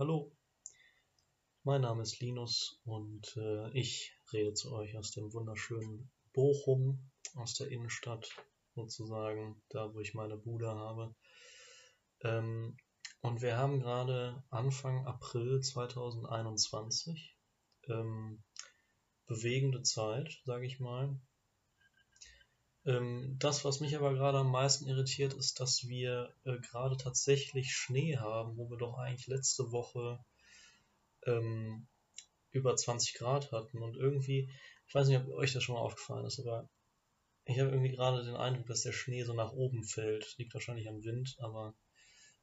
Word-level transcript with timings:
Hallo, 0.00 0.34
mein 1.62 1.82
Name 1.82 2.00
ist 2.04 2.20
Linus 2.20 2.80
und 2.84 3.36
äh, 3.36 3.70
ich 3.78 4.16
rede 4.32 4.54
zu 4.54 4.72
euch 4.72 4.96
aus 4.96 5.10
dem 5.10 5.30
wunderschönen 5.34 6.10
Bochum, 6.32 7.10
aus 7.34 7.52
der 7.56 7.68
Innenstadt 7.68 8.26
sozusagen, 8.74 9.62
da 9.68 9.92
wo 9.92 10.00
ich 10.00 10.14
meine 10.14 10.38
Bude 10.38 10.70
habe. 10.70 11.14
Ähm, 12.22 12.78
und 13.20 13.42
wir 13.42 13.58
haben 13.58 13.80
gerade 13.80 14.42
Anfang 14.48 15.06
April 15.06 15.60
2021. 15.60 17.36
Ähm, 17.88 18.42
bewegende 19.26 19.82
Zeit, 19.82 20.40
sage 20.46 20.64
ich 20.64 20.80
mal. 20.80 21.20
Ähm, 22.86 23.36
das, 23.38 23.64
was 23.64 23.80
mich 23.80 23.96
aber 23.96 24.14
gerade 24.14 24.38
am 24.38 24.50
meisten 24.50 24.88
irritiert, 24.88 25.34
ist, 25.34 25.60
dass 25.60 25.86
wir 25.86 26.34
äh, 26.44 26.58
gerade 26.58 26.96
tatsächlich 26.96 27.72
Schnee 27.72 28.16
haben, 28.16 28.56
wo 28.56 28.70
wir 28.70 28.78
doch 28.78 28.96
eigentlich 28.98 29.26
letzte 29.26 29.70
Woche 29.70 30.18
ähm, 31.26 31.86
über 32.52 32.74
20 32.76 33.14
Grad 33.14 33.52
hatten. 33.52 33.82
Und 33.82 33.96
irgendwie, 33.96 34.50
ich 34.86 34.94
weiß 34.94 35.08
nicht, 35.08 35.20
ob 35.20 35.28
euch 35.34 35.52
das 35.52 35.62
schon 35.62 35.74
mal 35.74 35.82
aufgefallen 35.82 36.24
ist, 36.26 36.40
aber 36.40 36.68
ich 37.44 37.58
habe 37.58 37.70
irgendwie 37.70 37.92
gerade 37.92 38.24
den 38.24 38.36
Eindruck, 38.36 38.66
dass 38.66 38.82
der 38.82 38.92
Schnee 38.92 39.24
so 39.24 39.34
nach 39.34 39.52
oben 39.52 39.84
fällt. 39.84 40.36
Liegt 40.38 40.54
wahrscheinlich 40.54 40.88
am 40.88 41.02
Wind, 41.02 41.36
aber 41.38 41.74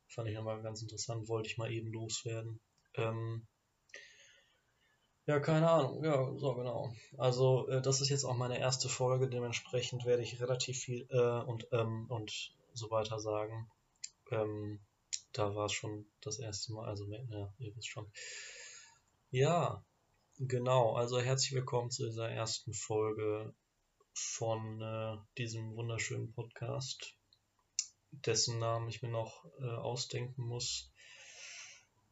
fand 0.08 0.30
ich 0.30 0.35
nochmal 0.35 0.61
ganz 0.61 0.81
interessant, 0.81 1.27
wollte 1.27 1.49
ich 1.49 1.58
mal 1.58 1.72
eben 1.72 1.91
loswerden. 1.91 2.59
Ähm, 2.95 3.47
ja, 5.27 5.40
keine 5.41 5.70
Ahnung. 5.70 6.04
Ja, 6.04 6.34
so 6.38 6.55
genau. 6.55 6.94
Also, 7.17 7.67
äh, 7.67 7.81
das 7.81 7.99
ist 7.99 8.09
jetzt 8.09 8.23
auch 8.23 8.38
meine 8.38 8.59
erste 8.59 8.88
Folge, 8.88 9.27
dementsprechend 9.27 10.05
werde 10.05 10.23
ich 10.23 10.40
relativ 10.40 10.80
viel 10.80 11.05
äh, 11.09 11.41
und, 11.44 11.67
ähm, 11.73 12.05
und 12.09 12.53
so 12.73 12.90
weiter 12.90 13.20
sagen. 13.20 13.70
Ähm, 14.31 14.80
da 15.34 15.53
war 15.53 15.66
es 15.66 15.73
schon 15.73 16.05
das 16.22 16.40
erste 16.40 16.72
Mal, 16.72 16.88
also, 16.88 17.05
ja, 17.05 17.53
ihr 17.59 17.76
wisst 17.76 17.90
schon. 17.90 18.09
Ja, 19.30 19.84
genau. 20.38 20.94
Also, 20.95 21.19
herzlich 21.19 21.53
willkommen 21.53 21.91
zu 21.91 22.06
dieser 22.06 22.30
ersten 22.30 22.73
Folge 22.73 23.53
von 24.14 24.81
äh, 24.81 25.17
diesem 25.38 25.75
wunderschönen 25.75 26.31
Podcast, 26.31 27.16
dessen 28.12 28.59
Namen 28.59 28.88
ich 28.88 29.02
mir 29.02 29.09
noch 29.12 29.44
äh, 29.59 29.66
ausdenken 29.66 30.44
muss 30.44 30.89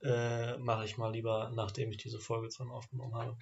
äh, 0.01 0.57
mache 0.57 0.85
ich 0.85 0.97
mal 0.97 1.11
lieber, 1.11 1.51
nachdem 1.53 1.91
ich 1.91 1.97
diese 1.97 2.19
Folge 2.19 2.49
zweimal 2.49 2.77
aufgenommen 2.77 3.15
habe. 3.15 3.38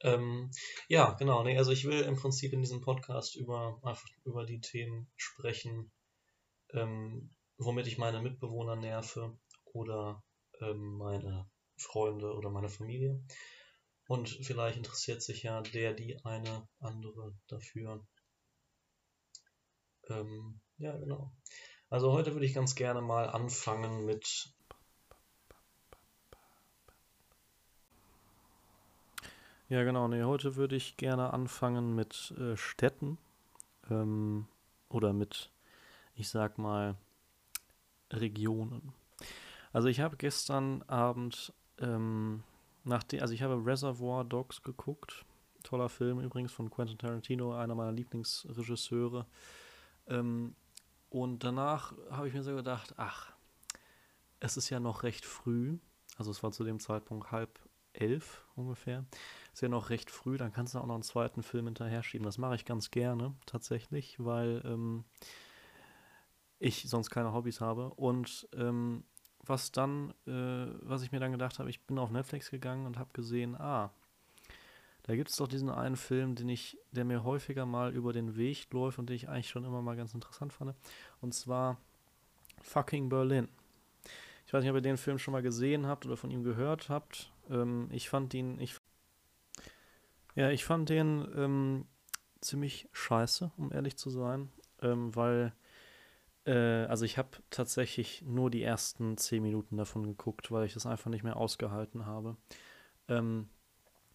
Ähm, 0.00 0.50
ja, 0.88 1.12
genau. 1.12 1.42
Nee, 1.42 1.58
also 1.58 1.72
ich 1.72 1.84
will 1.84 2.00
im 2.02 2.16
Prinzip 2.16 2.52
in 2.52 2.60
diesem 2.60 2.80
Podcast 2.80 3.36
über, 3.36 3.80
einfach 3.82 4.08
über 4.24 4.44
die 4.44 4.60
Themen 4.60 5.10
sprechen, 5.16 5.90
ähm, 6.72 7.30
womit 7.56 7.86
ich 7.86 7.98
meine 7.98 8.20
Mitbewohner 8.22 8.76
nerve 8.76 9.36
oder 9.64 10.22
ähm, 10.60 10.98
meine 10.98 11.48
Freunde 11.76 12.32
oder 12.34 12.50
meine 12.50 12.68
Familie. 12.68 13.20
Und 14.06 14.28
vielleicht 14.28 14.78
interessiert 14.78 15.22
sich 15.22 15.42
ja 15.42 15.60
der, 15.60 15.92
die 15.92 16.24
eine 16.24 16.68
andere 16.78 17.34
dafür. 17.46 18.06
Ähm, 20.08 20.60
ja, 20.78 20.96
genau. 20.96 21.32
Also 21.90 22.12
heute 22.12 22.32
würde 22.32 22.46
ich 22.46 22.54
ganz 22.54 22.74
gerne 22.74 23.00
mal 23.02 23.28
anfangen 23.28 24.04
mit 24.04 24.54
Ja, 29.70 29.84
genau. 29.84 30.08
Nee, 30.08 30.22
heute 30.22 30.56
würde 30.56 30.76
ich 30.76 30.96
gerne 30.96 31.34
anfangen 31.34 31.94
mit 31.94 32.32
äh, 32.38 32.56
Städten 32.56 33.18
ähm, 33.90 34.46
oder 34.88 35.12
mit, 35.12 35.50
ich 36.14 36.30
sag 36.30 36.56
mal, 36.56 36.96
Regionen. 38.10 38.94
Also 39.70 39.88
ich 39.88 40.00
habe 40.00 40.16
gestern 40.16 40.80
Abend, 40.84 41.52
ähm, 41.80 42.44
nach 42.84 43.04
also 43.20 43.34
ich 43.34 43.42
habe 43.42 43.62
Reservoir 43.62 44.24
Dogs 44.24 44.62
geguckt. 44.62 45.26
Toller 45.64 45.90
Film 45.90 46.20
übrigens 46.20 46.52
von 46.52 46.70
Quentin 46.70 46.96
Tarantino, 46.96 47.52
einer 47.52 47.74
meiner 47.74 47.92
Lieblingsregisseure. 47.92 49.26
Ähm, 50.06 50.54
und 51.10 51.44
danach 51.44 51.92
habe 52.10 52.26
ich 52.26 52.32
mir 52.32 52.42
so 52.42 52.54
gedacht, 52.54 52.94
ach, 52.96 53.34
es 54.40 54.56
ist 54.56 54.70
ja 54.70 54.80
noch 54.80 55.02
recht 55.02 55.26
früh. 55.26 55.76
Also 56.16 56.30
es 56.30 56.42
war 56.42 56.52
zu 56.52 56.64
dem 56.64 56.80
Zeitpunkt 56.80 57.32
halb 57.32 57.60
elf 57.92 58.44
ungefähr. 58.54 59.04
Ist 59.52 59.62
ja 59.62 59.68
noch 59.68 59.90
recht 59.90 60.10
früh, 60.10 60.36
dann 60.36 60.52
kannst 60.52 60.74
du 60.74 60.78
auch 60.78 60.86
noch 60.86 60.94
einen 60.94 61.02
zweiten 61.02 61.42
Film 61.42 61.66
hinterher 61.66 62.02
schieben. 62.02 62.24
Das 62.24 62.38
mache 62.38 62.54
ich 62.54 62.64
ganz 62.64 62.90
gerne 62.90 63.34
tatsächlich, 63.46 64.16
weil 64.18 64.62
ähm, 64.64 65.04
ich 66.58 66.88
sonst 66.88 67.10
keine 67.10 67.32
Hobbys 67.32 67.60
habe. 67.60 67.90
Und 67.90 68.48
ähm, 68.54 69.04
was 69.44 69.72
dann, 69.72 70.10
äh, 70.26 70.66
was 70.82 71.02
ich 71.02 71.12
mir 71.12 71.20
dann 71.20 71.32
gedacht 71.32 71.58
habe, 71.58 71.70
ich 71.70 71.80
bin 71.82 71.98
auf 71.98 72.10
Netflix 72.10 72.50
gegangen 72.50 72.86
und 72.86 72.98
habe 72.98 73.10
gesehen, 73.12 73.56
ah, 73.56 73.90
da 75.04 75.16
gibt 75.16 75.30
es 75.30 75.36
doch 75.36 75.48
diesen 75.48 75.70
einen 75.70 75.96
Film, 75.96 76.34
den 76.34 76.50
ich, 76.50 76.76
der 76.92 77.04
mir 77.06 77.24
häufiger 77.24 77.64
mal 77.64 77.94
über 77.94 78.12
den 78.12 78.36
Weg 78.36 78.70
läuft 78.72 78.98
und 78.98 79.08
den 79.08 79.16
ich 79.16 79.28
eigentlich 79.28 79.48
schon 79.48 79.64
immer 79.64 79.80
mal 79.80 79.96
ganz 79.96 80.12
interessant 80.12 80.52
fand. 80.52 80.74
Und 81.22 81.32
zwar 81.32 81.78
Fucking 82.62 83.08
Berlin. 83.08 83.48
Ich 84.46 84.52
weiß 84.52 84.62
nicht, 84.62 84.70
ob 84.70 84.76
ihr 84.76 84.82
den 84.82 84.98
Film 84.98 85.18
schon 85.18 85.32
mal 85.32 85.42
gesehen 85.42 85.86
habt 85.86 86.04
oder 86.04 86.16
von 86.16 86.30
ihm 86.30 86.42
gehört 86.42 86.88
habt. 86.90 87.30
Ähm, 87.50 87.88
ich 87.90 88.08
fand 88.08 88.34
ihn, 88.34 88.60
ich, 88.60 88.76
ja, 90.34 90.50
ich 90.50 90.64
fand 90.64 90.88
den 90.88 91.26
ähm, 91.36 91.86
ziemlich 92.40 92.88
scheiße, 92.92 93.52
um 93.56 93.72
ehrlich 93.72 93.96
zu 93.96 94.10
sein, 94.10 94.50
ähm, 94.82 95.14
weil, 95.14 95.52
äh, 96.44 96.84
also 96.86 97.04
ich 97.04 97.18
habe 97.18 97.30
tatsächlich 97.50 98.22
nur 98.22 98.50
die 98.50 98.62
ersten 98.62 99.16
zehn 99.16 99.42
Minuten 99.42 99.76
davon 99.76 100.04
geguckt, 100.04 100.50
weil 100.50 100.66
ich 100.66 100.74
das 100.74 100.86
einfach 100.86 101.10
nicht 101.10 101.24
mehr 101.24 101.36
ausgehalten 101.36 102.06
habe. 102.06 102.36
Ähm, 103.08 103.48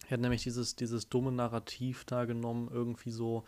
er 0.06 0.12
hat 0.12 0.20
nämlich 0.20 0.42
dieses, 0.42 0.76
dieses 0.76 1.08
dumme 1.08 1.32
Narrativ 1.32 2.04
da 2.04 2.24
genommen, 2.24 2.68
irgendwie 2.70 3.10
so, 3.10 3.44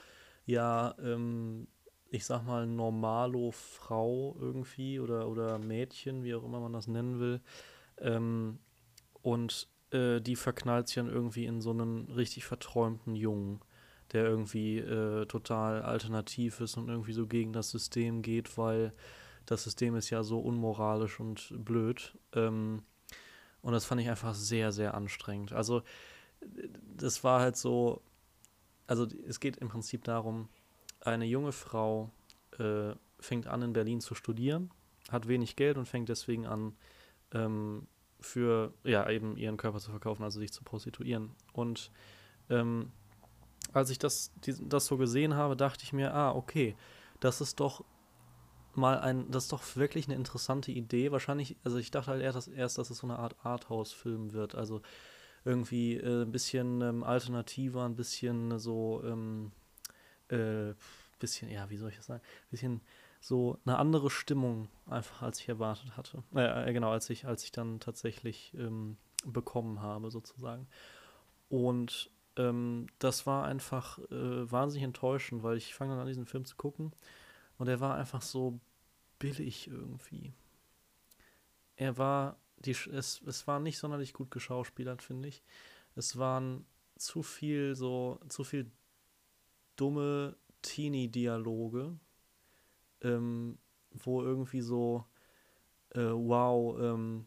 ja, 0.47 0.95
ähm, 0.99 1.69
ich 2.09 2.25
sag 2.25 2.45
mal, 2.45 2.67
normalo 2.67 3.51
Frau 3.51 4.37
irgendwie 4.39 5.01
oder, 5.01 5.29
oder 5.29 5.59
Mädchen, 5.59 6.23
wie 6.25 6.35
auch 6.35 6.45
immer 6.45 6.61
man 6.61 6.73
das 6.73 6.87
nennen 6.87 7.19
will. 7.19 7.41
Ähm, 7.99 8.59
und 9.23 9.69
äh, 9.97 10.21
die 10.21 10.37
verknallt 10.37 10.89
sich 10.89 10.97
dann 10.97 11.09
irgendwie 11.09 11.47
in 11.47 11.61
so 11.61 11.71
einen 11.71 12.11
richtig 12.13 12.45
verträumten 12.45 13.17
Jungen, 13.17 13.61
der 14.13 14.25
irgendwie 14.25 14.79
äh, 14.79 15.27
total 15.27 15.83
alternativ 15.83 16.61
ist 16.61 16.77
und 16.77 16.89
irgendwie 16.89 17.13
so 17.13 17.27
gegen 17.27 17.53
das 17.53 17.71
System 17.71 18.23
geht, 18.23 18.57
weil 18.59 18.93
das 19.47 19.65
System 19.65 19.97
ist 19.97 20.11
ja 20.11 20.23
so 20.23 20.39
unmoralisch 20.41 21.19
und 21.19 21.53
blöd. 21.65 22.17
Ähm, 22.35 22.83
und 23.63 23.73
das 23.73 23.85
fand 23.85 24.01
ich 24.01 24.09
einfach 24.09 24.35
sehr, 24.35 24.71
sehr 24.71 24.95
anstrengend. 24.95 25.53
Also, 25.53 25.83
das 26.97 27.25
war 27.25 27.41
halt 27.41 27.57
so, 27.57 28.03
also 28.87 29.07
es 29.27 29.41
geht 29.41 29.57
im 29.57 29.69
Prinzip 29.69 30.05
darum, 30.05 30.49
eine 31.01 31.25
junge 31.25 31.53
Frau 31.53 32.11
äh, 32.59 32.95
fängt 33.19 33.47
an 33.47 33.63
in 33.63 33.73
Berlin 33.73 34.01
zu 34.01 34.15
studieren, 34.15 34.71
hat 35.11 35.27
wenig 35.27 35.57
Geld 35.57 35.79
und 35.79 35.87
fängt 35.87 36.09
deswegen 36.09 36.47
an, 36.47 36.77
ähm, 37.33 37.87
für, 38.21 38.73
ja, 38.85 39.09
eben 39.09 39.37
ihren 39.37 39.57
Körper 39.57 39.79
zu 39.79 39.91
verkaufen, 39.91 40.23
also 40.23 40.41
sich 40.41 40.53
zu 40.53 40.65
prostituieren. 40.65 41.35
Und 41.53 41.91
ähm, 42.51 42.93
als 43.73 43.91
ich 43.91 43.99
das, 43.99 44.33
das 44.61 44.87
so 44.87 44.97
gesehen 44.97 45.35
habe, 45.35 45.57
dachte 45.57 45.85
ich 45.85 45.93
mir, 45.93 46.15
ah, 46.15 46.33
okay, 46.33 46.77
das 47.21 47.41
ist 47.41 47.61
doch 47.61 47.85
mal 48.75 48.99
ein, 49.01 49.31
das 49.31 49.45
ist 49.45 49.53
doch 49.53 49.77
wirklich 49.77 50.07
eine 50.07 50.15
interessante 50.15 50.71
Idee. 50.71 51.13
Wahrscheinlich, 51.13 51.57
also 51.65 51.79
ich 51.79 51.91
dachte 51.91 52.11
halt 52.11 52.23
erst, 52.23 52.49
erst, 52.49 52.79
dass 52.79 52.91
es 52.91 52.99
so 52.99 53.07
eine 53.07 53.19
Art 53.19 53.37
Arthouse-Film 53.45 54.33
wird. 54.33 54.55
Also 54.55 54.83
irgendwie 55.45 55.97
äh, 55.97 56.23
ein 56.23 56.33
bisschen 56.33 56.81
ähm, 56.83 57.05
alternativer, 57.05 57.85
ein 57.85 57.97
bisschen 57.97 58.59
so, 58.59 59.03
ähm, 59.05 59.53
äh, 60.29 60.75
bisschen, 61.19 61.51
ja, 61.51 61.71
wie 61.71 61.77
soll 61.77 61.91
ich 61.91 61.97
das 61.97 62.07
sagen, 62.07 62.23
ein 62.23 62.51
bisschen 62.51 62.81
so 63.27 63.59
eine 63.65 63.77
andere 63.79 64.09
Stimmung 64.09 64.69
einfach, 64.87 65.23
als 65.23 65.41
ich 65.41 65.49
erwartet 65.49 65.97
hatte. 65.97 66.23
Äh, 66.33 66.73
genau, 66.73 66.93
als 66.93 67.11
ich, 67.11 67.27
als 67.27 67.43
ich 67.43 67.51
dann 67.51 67.81
tatsächlich 67.81 68.55
ähm, 68.57 68.99
bekommen 69.25 69.83
habe, 69.83 70.13
sozusagen. 70.13 70.69
Und 71.49 72.09
ähm, 72.37 72.87
das 73.01 73.27
war 73.27 73.45
einfach 73.45 73.99
äh, 74.11 74.51
wahnsinnig 74.51 74.85
enttäuschend, 74.85 75.43
weil 75.43 75.57
ich 75.57 75.75
fange 75.75 75.93
dann 75.93 76.03
an, 76.03 76.07
diesen 76.07 76.27
Film 76.27 76.45
zu 76.45 76.55
gucken 76.55 76.93
und 77.59 77.67
er 77.67 77.81
war 77.81 77.97
einfach 77.97 78.23
so 78.23 78.61
billig 79.19 79.67
irgendwie. 79.67 80.33
Er 81.75 81.99
war, 81.99 82.37
die, 82.59 82.71
es, 82.71 83.21
es 83.27 83.47
war 83.49 83.59
nicht 83.59 83.79
sonderlich 83.79 84.13
gut 84.13 84.31
geschauspielert, 84.31 85.03
finde 85.03 85.29
ich. 85.29 85.43
Es 85.97 86.17
waren 86.17 86.65
zu 86.97 87.25
viel 87.25 87.75
so, 87.75 88.21
zu 88.29 88.45
viel 88.45 88.71
dumme 89.75 90.37
Teenie-Dialoge, 90.63 91.99
ähm, 93.03 93.59
wo 93.91 94.23
irgendwie 94.23 94.61
so, 94.61 95.05
äh, 95.91 96.01
wow, 96.01 96.79
ähm, 96.81 97.27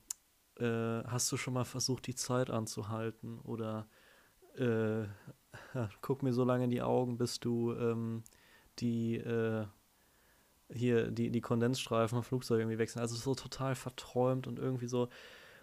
äh, 0.58 1.04
hast 1.06 1.32
du 1.32 1.38
schon 1.38 1.54
mal 1.54 1.66
versucht, 1.66 2.08
die 2.08 2.16
Zeit 2.16 2.50
anzuhalten? 2.50 3.40
Oder 3.42 3.88
äh, 4.56 5.06
guck 6.02 6.24
mir 6.24 6.34
so 6.34 6.44
lange 6.44 6.66
in 6.66 6.72
die 6.72 6.82
Augen, 6.82 7.18
bis 7.18 7.40
du 7.40 7.74
ähm, 7.74 8.24
die 8.80 9.16
äh, 9.18 9.66
hier 10.72 11.10
die, 11.10 11.32
die 11.32 11.42
Kondensstreifen 11.42 12.18
vom 12.18 12.24
Flugzeug 12.24 12.60
irgendwie 12.60 12.78
wechseln. 12.78 13.02
Also 13.02 13.16
so 13.16 13.36
total 13.36 13.76
verträumt 13.76 14.48
und 14.48 14.60
irgendwie 14.60 14.88
so, 14.88 15.10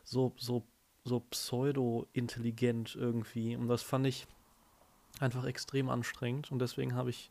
so, 0.05 0.35
so, 0.37 0.67
so 1.05 1.20
pseudo-intelligent 1.20 2.97
irgendwie. 2.97 3.56
Und 3.56 3.69
das 3.69 3.82
fand 3.82 4.06
ich 4.06 4.26
einfach 5.20 5.44
extrem 5.44 5.88
anstrengend. 5.88 6.50
Und 6.50 6.59
deswegen 6.59 6.94
habe 6.94 7.11
ich 7.11 7.31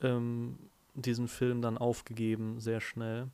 ähm, 0.00 0.58
diesen 0.94 1.28
Film 1.28 1.62
dann 1.62 1.78
aufgegeben, 1.78 2.60
sehr 2.60 2.80
schnell. 2.80 3.28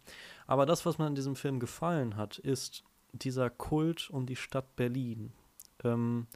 Aber 0.46 0.66
das, 0.66 0.86
was 0.86 0.98
mir 0.98 1.06
in 1.06 1.14
diesem 1.14 1.36
Film 1.36 1.60
gefallen 1.60 2.16
hat, 2.16 2.38
ist 2.38 2.84
dieser 3.12 3.50
Kult 3.50 4.10
um 4.10 4.26
die 4.26 4.36
Stadt 4.36 4.76
Berlin. 4.76 5.32
Ähm, 5.84 6.26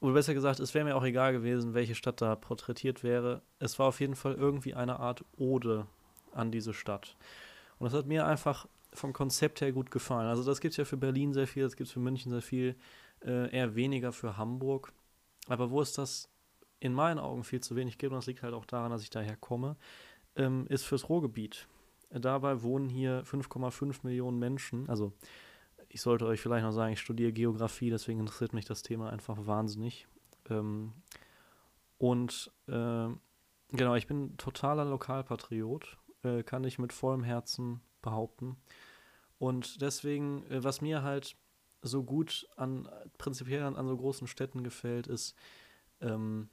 oder 0.00 0.14
besser 0.14 0.34
gesagt, 0.34 0.58
es 0.58 0.74
wäre 0.74 0.84
mir 0.84 0.96
auch 0.96 1.04
egal 1.04 1.32
gewesen, 1.32 1.74
welche 1.74 1.94
Stadt 1.94 2.20
da 2.20 2.34
porträtiert 2.34 3.04
wäre. 3.04 3.40
Es 3.60 3.78
war 3.78 3.86
auf 3.86 4.00
jeden 4.00 4.16
Fall 4.16 4.34
irgendwie 4.34 4.74
eine 4.74 4.98
Art 4.98 5.24
Ode 5.36 5.86
an 6.32 6.50
diese 6.50 6.74
Stadt. 6.74 7.16
Und 7.78 7.86
das 7.86 7.94
hat 7.94 8.06
mir 8.06 8.26
einfach 8.26 8.66
vom 8.92 9.12
Konzept 9.12 9.60
her 9.60 9.72
gut 9.72 9.90
gefallen. 9.90 10.28
Also 10.28 10.42
das 10.44 10.60
gibt 10.60 10.72
es 10.72 10.76
ja 10.76 10.84
für 10.84 10.96
Berlin 10.96 11.32
sehr 11.32 11.46
viel, 11.46 11.62
das 11.62 11.76
gibt 11.76 11.86
es 11.86 11.92
für 11.92 12.00
München 12.00 12.32
sehr 12.32 12.42
viel, 12.42 12.76
äh, 13.24 13.50
eher 13.50 13.74
weniger 13.74 14.12
für 14.12 14.36
Hamburg. 14.36 14.92
Aber 15.48 15.70
wo 15.70 15.80
es 15.80 15.92
das 15.92 16.28
in 16.82 16.92
meinen 16.92 17.20
Augen 17.20 17.44
viel 17.44 17.60
zu 17.60 17.76
wenig 17.76 17.96
gibt, 17.96 18.12
und 18.12 18.18
das 18.18 18.26
liegt 18.26 18.42
halt 18.42 18.54
auch 18.54 18.64
daran, 18.64 18.90
dass 18.90 19.02
ich 19.02 19.10
daher 19.10 19.36
komme, 19.36 19.76
ähm, 20.34 20.66
ist 20.68 20.84
fürs 20.84 21.08
Ruhrgebiet. 21.08 21.68
Dabei 22.10 22.62
wohnen 22.62 22.88
hier 22.88 23.24
5,5 23.24 24.00
Millionen 24.02 24.40
Menschen. 24.40 24.88
Also 24.88 25.12
ich 25.88 26.02
sollte 26.02 26.26
euch 26.26 26.40
vielleicht 26.40 26.64
noch 26.64 26.72
sagen, 26.72 26.92
ich 26.92 27.00
studiere 27.00 27.32
Geografie, 27.32 27.90
deswegen 27.90 28.18
interessiert 28.18 28.52
mich 28.52 28.64
das 28.64 28.82
Thema 28.82 29.10
einfach 29.10 29.46
wahnsinnig. 29.46 30.08
Ähm, 30.50 30.92
und 31.98 32.50
äh, 32.66 33.08
genau, 33.68 33.94
ich 33.94 34.08
bin 34.08 34.36
totaler 34.36 34.84
Lokalpatriot, 34.84 35.98
äh, 36.24 36.42
kann 36.42 36.64
ich 36.64 36.80
mit 36.80 36.92
vollem 36.92 37.22
Herzen 37.22 37.80
behaupten. 38.02 38.56
Und 39.38 39.80
deswegen, 39.82 40.44
äh, 40.50 40.64
was 40.64 40.80
mir 40.80 41.04
halt 41.04 41.36
so 41.80 42.02
gut 42.02 42.48
an, 42.56 42.88
prinzipiell 43.18 43.62
an, 43.62 43.76
an 43.76 43.86
so 43.86 43.96
großen 43.96 44.26
Städten 44.26 44.64
gefällt, 44.64 45.06
ist, 45.06 45.36
ähm, 46.00 46.48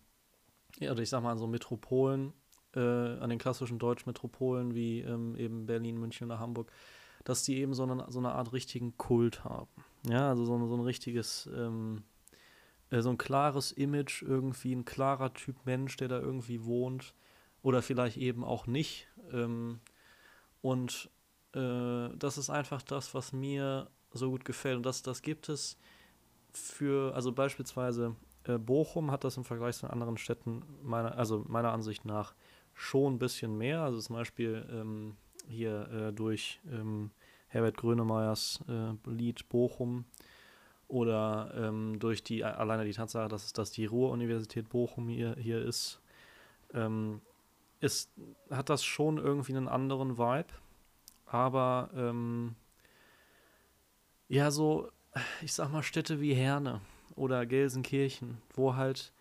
ja, 0.77 0.91
oder 0.91 1.01
ich 1.01 1.09
sag 1.09 1.23
mal 1.23 1.31
an 1.31 1.37
so 1.37 1.47
Metropolen, 1.47 2.33
äh, 2.75 2.79
an 2.79 3.29
den 3.29 3.39
klassischen 3.39 3.79
Deutschmetropolen 3.79 4.75
wie 4.75 5.01
ähm, 5.01 5.35
eben 5.35 5.65
Berlin, 5.65 5.99
München 5.99 6.27
oder 6.27 6.39
Hamburg, 6.39 6.71
dass 7.23 7.43
die 7.43 7.57
eben 7.57 7.73
so 7.73 7.83
eine, 7.83 8.05
so 8.09 8.19
eine 8.19 8.33
Art 8.33 8.53
richtigen 8.53 8.97
Kult 8.97 9.43
haben. 9.43 9.69
Ja, 10.07 10.29
also 10.29 10.45
so, 10.45 10.67
so 10.67 10.75
ein 10.75 10.81
richtiges, 10.81 11.49
ähm, 11.53 12.03
äh, 12.91 13.01
so 13.01 13.09
ein 13.09 13.17
klares 13.17 13.71
Image, 13.71 14.21
irgendwie 14.21 14.73
ein 14.73 14.85
klarer 14.85 15.33
Typ 15.33 15.65
Mensch, 15.65 15.97
der 15.97 16.07
da 16.07 16.19
irgendwie 16.19 16.63
wohnt 16.63 17.13
oder 17.61 17.81
vielleicht 17.81 18.17
eben 18.17 18.43
auch 18.43 18.67
nicht. 18.67 19.07
Ähm, 19.31 19.79
und 20.61 21.09
äh, 21.53 22.09
das 22.15 22.37
ist 22.37 22.49
einfach 22.49 22.81
das, 22.81 23.13
was 23.13 23.33
mir 23.33 23.89
so 24.11 24.29
gut 24.29 24.45
gefällt. 24.45 24.77
Und 24.77 24.85
das, 24.85 25.01
das 25.01 25.21
gibt 25.21 25.49
es 25.49 25.77
für, 26.53 27.13
also 27.15 27.31
beispielsweise 27.31 28.15
Bochum 28.57 29.11
hat 29.11 29.23
das 29.23 29.37
im 29.37 29.43
Vergleich 29.43 29.77
zu 29.77 29.89
anderen 29.89 30.17
Städten, 30.17 30.63
meiner, 30.81 31.17
also 31.17 31.45
meiner 31.47 31.71
Ansicht 31.71 32.05
nach, 32.05 32.33
schon 32.73 33.15
ein 33.15 33.19
bisschen 33.19 33.57
mehr. 33.57 33.81
Also 33.81 33.99
zum 33.99 34.15
Beispiel 34.15 34.65
ähm, 34.71 35.15
hier 35.47 35.89
äh, 35.91 36.13
durch 36.13 36.59
ähm, 36.71 37.11
Herbert 37.47 37.77
Grönemeyers 37.77 38.63
äh, 38.67 39.09
Lied 39.09 39.49
Bochum 39.49 40.05
oder 40.87 41.53
ähm, 41.55 41.99
durch 41.99 42.23
die 42.23 42.43
alleine 42.43 42.85
die 42.85 42.93
Tatsache, 42.93 43.27
dass 43.27 43.45
es 43.45 43.53
dass 43.53 43.71
die 43.71 43.85
Ruhr-Universität 43.85 44.69
Bochum 44.69 45.07
hier, 45.09 45.35
hier 45.35 45.61
ist, 45.61 46.01
ähm, 46.73 47.21
ist, 47.79 48.11
hat 48.49 48.69
das 48.69 48.83
schon 48.83 49.17
irgendwie 49.17 49.55
einen 49.55 49.67
anderen 49.67 50.17
Vibe. 50.17 50.49
Aber 51.25 51.89
ähm, 51.95 52.55
ja, 54.27 54.49
so, 54.49 54.89
ich 55.41 55.53
sag 55.53 55.71
mal, 55.71 55.83
Städte 55.83 56.21
wie 56.21 56.33
Herne 56.33 56.81
oder 57.19 57.45
Gelsenkirchen, 57.45 58.41
wo 58.53 58.75
halt 58.75 59.13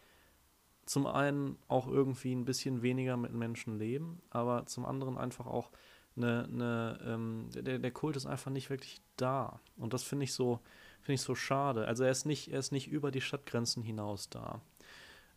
zum 0.86 1.06
einen 1.06 1.58
auch 1.66 1.86
irgendwie 1.86 2.32
ein 2.32 2.44
bisschen 2.44 2.80
weniger 2.80 3.16
mit 3.16 3.32
Menschen 3.32 3.78
leben, 3.78 4.22
aber 4.30 4.66
zum 4.66 4.86
anderen 4.86 5.18
einfach 5.18 5.46
auch 5.46 5.70
eine, 6.16 6.44
eine 6.44 6.98
ähm, 7.04 7.50
der, 7.52 7.78
der 7.78 7.90
Kult 7.90 8.16
ist 8.16 8.26
einfach 8.26 8.50
nicht 8.50 8.70
wirklich 8.70 9.00
da. 9.16 9.60
Und 9.76 9.92
das 9.92 10.02
finde 10.02 10.24
ich 10.24 10.32
so, 10.32 10.60
finde 11.00 11.14
ich 11.14 11.22
so 11.22 11.34
schade. 11.34 11.86
Also 11.86 12.04
er 12.04 12.10
ist 12.10 12.24
nicht, 12.24 12.48
er 12.48 12.60
ist 12.60 12.72
nicht 12.72 12.88
über 12.88 13.10
die 13.10 13.20
Stadtgrenzen 13.20 13.82
hinaus 13.82 14.30
da. 14.30 14.60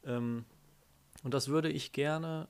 Ähm, 0.04 0.46
und 1.24 1.34
das 1.34 1.50
würde 1.50 1.70
ich 1.70 1.92
gerne 1.92 2.48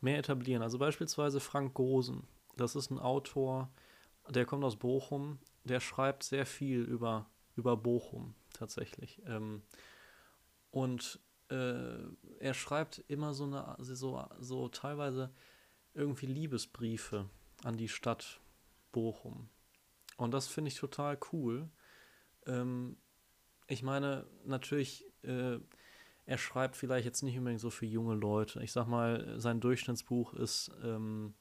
mehr 0.00 0.18
etablieren. 0.18 0.62
Also 0.62 0.78
beispielsweise 0.78 1.40
Frank 1.40 1.74
Gosen. 1.74 2.22
Das 2.56 2.76
ist 2.76 2.90
ein 2.90 2.98
Autor, 2.98 3.68
der 4.28 4.44
kommt 4.44 4.64
aus 4.64 4.76
Bochum, 4.76 5.38
der 5.64 5.80
schreibt 5.80 6.22
sehr 6.22 6.46
viel 6.46 6.82
über, 6.82 7.26
über 7.56 7.76
Bochum 7.76 8.34
tatsächlich. 8.58 9.22
Ähm, 9.26 9.62
und 10.70 11.20
äh, 11.50 11.98
er 12.40 12.54
schreibt 12.54 13.04
immer 13.08 13.34
so 13.34 13.44
eine, 13.44 13.76
so, 13.78 14.24
so 14.38 14.68
teilweise 14.68 15.30
irgendwie 15.94 16.26
Liebesbriefe 16.26 17.28
an 17.64 17.76
die 17.76 17.88
Stadt 17.88 18.40
Bochum. 18.92 19.48
Und 20.16 20.32
das 20.32 20.48
finde 20.48 20.68
ich 20.68 20.76
total 20.78 21.18
cool. 21.32 21.68
Ähm, 22.46 22.96
ich 23.66 23.82
meine, 23.82 24.26
natürlich, 24.44 25.04
äh, 25.22 25.58
er 26.26 26.38
schreibt 26.38 26.76
vielleicht 26.76 27.06
jetzt 27.06 27.22
nicht 27.22 27.38
unbedingt 27.38 27.60
so 27.60 27.70
für 27.70 27.86
junge 27.86 28.14
Leute. 28.14 28.62
Ich 28.62 28.72
sag 28.72 28.86
mal, 28.86 29.38
sein 29.38 29.60
Durchschnittsbuch 29.60 30.34
ist, 30.34 30.70
ähm, 30.82 31.34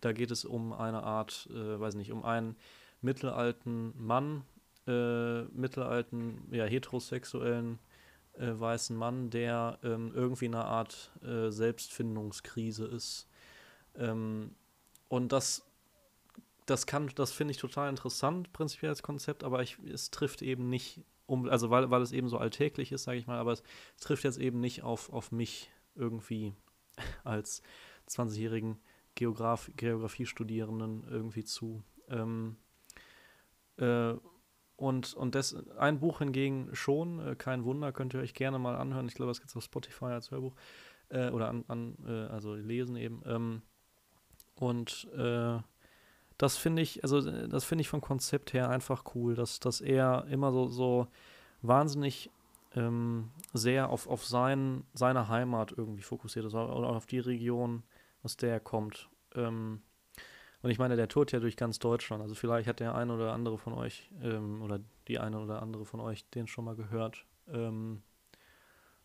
da 0.00 0.12
geht 0.12 0.30
es 0.30 0.44
um 0.44 0.72
eine 0.72 1.02
Art, 1.02 1.48
äh, 1.50 1.78
weiß 1.78 1.94
nicht, 1.94 2.12
um 2.12 2.24
einen 2.24 2.56
mittelalten 3.02 3.92
Mann, 4.02 4.44
äh, 4.90 5.42
mittelalten, 5.52 6.48
ja, 6.50 6.64
heterosexuellen 6.64 7.78
äh, 8.34 8.52
weißen 8.52 8.96
Mann, 8.96 9.30
der 9.30 9.78
ähm, 9.82 10.12
irgendwie 10.14 10.46
in 10.46 10.54
einer 10.54 10.66
Art 10.66 11.12
äh, 11.22 11.50
Selbstfindungskrise 11.50 12.86
ist. 12.86 13.28
Ähm, 13.96 14.54
und 15.08 15.32
das, 15.32 15.66
das 16.66 16.86
kann, 16.86 17.10
das 17.14 17.32
finde 17.32 17.52
ich 17.52 17.58
total 17.58 17.90
interessant, 17.90 18.52
prinzipiell 18.52 18.90
als 18.90 19.02
Konzept, 19.02 19.44
aber 19.44 19.62
ich, 19.62 19.78
es 19.80 20.10
trifft 20.10 20.42
eben 20.42 20.68
nicht 20.68 21.04
um, 21.26 21.48
also 21.48 21.70
weil, 21.70 21.90
weil 21.90 22.02
es 22.02 22.10
eben 22.10 22.28
so 22.28 22.38
alltäglich 22.38 22.90
ist, 22.90 23.04
sage 23.04 23.18
ich 23.18 23.28
mal, 23.28 23.38
aber 23.38 23.52
es, 23.52 23.62
trifft 24.00 24.24
jetzt 24.24 24.38
eben 24.38 24.58
nicht 24.58 24.82
auf, 24.82 25.12
auf 25.12 25.30
mich 25.30 25.70
irgendwie 25.94 26.54
als 27.24 27.62
20-jährigen 28.08 28.80
Geograf, 29.14 29.70
Geografiestudierenden 29.76 31.04
irgendwie 31.08 31.44
zu. 31.44 31.84
Ähm, 32.08 32.56
äh, 33.76 34.14
und, 34.80 35.14
und 35.14 35.34
das, 35.34 35.54
ein 35.76 36.00
Buch 36.00 36.18
hingegen 36.18 36.70
schon, 36.72 37.20
äh, 37.20 37.36
kein 37.36 37.64
Wunder, 37.64 37.92
könnt 37.92 38.14
ihr 38.14 38.20
euch 38.20 38.34
gerne 38.34 38.58
mal 38.58 38.76
anhören. 38.76 39.06
Ich 39.08 39.14
glaube, 39.14 39.30
es 39.30 39.40
gibt 39.40 39.50
es 39.50 39.56
auf 39.56 39.64
Spotify 39.64 40.06
als 40.06 40.30
Hörbuch 40.30 40.54
äh, 41.10 41.28
oder 41.30 41.48
an, 41.48 41.64
an 41.68 41.96
äh, 42.06 42.32
also 42.32 42.54
lesen 42.54 42.96
eben. 42.96 43.22
Ähm, 43.26 43.62
und 44.54 45.08
äh, 45.16 45.58
das 46.38 46.56
finde 46.56 46.80
ich, 46.80 47.04
also 47.04 47.20
das 47.20 47.64
finde 47.64 47.82
ich 47.82 47.88
vom 47.88 48.00
Konzept 48.00 48.54
her 48.54 48.70
einfach 48.70 49.04
cool, 49.14 49.34
dass, 49.34 49.60
dass 49.60 49.82
er 49.82 50.26
immer 50.30 50.50
so, 50.52 50.68
so 50.68 51.08
wahnsinnig 51.60 52.30
ähm, 52.74 53.30
sehr 53.52 53.90
auf, 53.90 54.06
auf 54.06 54.24
sein, 54.24 54.84
seine 54.94 55.28
Heimat 55.28 55.74
irgendwie 55.76 56.02
fokussiert 56.02 56.46
ist, 56.46 56.54
oder 56.54 56.88
auf 56.88 57.04
die 57.04 57.18
Region, 57.18 57.82
aus 58.22 58.38
der 58.38 58.52
er 58.52 58.60
kommt. 58.60 59.10
Ähm, 59.34 59.82
und 60.62 60.70
ich 60.70 60.78
meine, 60.78 60.96
der 60.96 61.08
tourt 61.08 61.32
ja 61.32 61.40
durch 61.40 61.56
ganz 61.56 61.78
Deutschland. 61.78 62.22
Also 62.22 62.34
vielleicht 62.34 62.68
hat 62.68 62.80
der 62.80 62.94
eine 62.94 63.14
oder 63.14 63.32
andere 63.32 63.56
von 63.56 63.72
euch 63.72 64.10
ähm, 64.22 64.62
oder 64.62 64.80
die 65.08 65.18
eine 65.18 65.40
oder 65.40 65.62
andere 65.62 65.86
von 65.86 66.00
euch 66.00 66.28
den 66.30 66.46
schon 66.46 66.64
mal 66.64 66.76
gehört. 66.76 67.24
Ähm, 67.48 68.02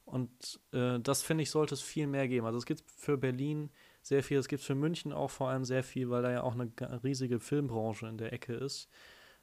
und 0.04 0.60
äh, 0.72 1.00
das 1.00 1.24
finde 1.24 1.44
ich, 1.44 1.50
sollte 1.50 1.74
es 1.74 1.82
viel 1.82 2.08
mehr 2.08 2.28
geben. 2.28 2.46
Also 2.46 2.58
es 2.58 2.66
gibt 2.66 2.84
für 2.92 3.18
Berlin 3.18 3.72
sehr 4.02 4.22
viel. 4.22 4.38
Es 4.38 4.48
gibt 4.48 4.64
für 4.64 4.76
München 4.76 5.14
auch 5.14 5.32
vor 5.32 5.50
allem 5.50 5.66
sehr 5.66 5.84
viel, 5.84 6.10
weil 6.10 6.22
da 6.22 6.32
ja 6.32 6.44
auch 6.44 6.54
eine 6.54 6.72
riesige 7.04 7.40
Filmbranche 7.40 8.08
in 8.08 8.18
der 8.18 8.34
Ecke 8.34 8.54
ist. 8.54 8.90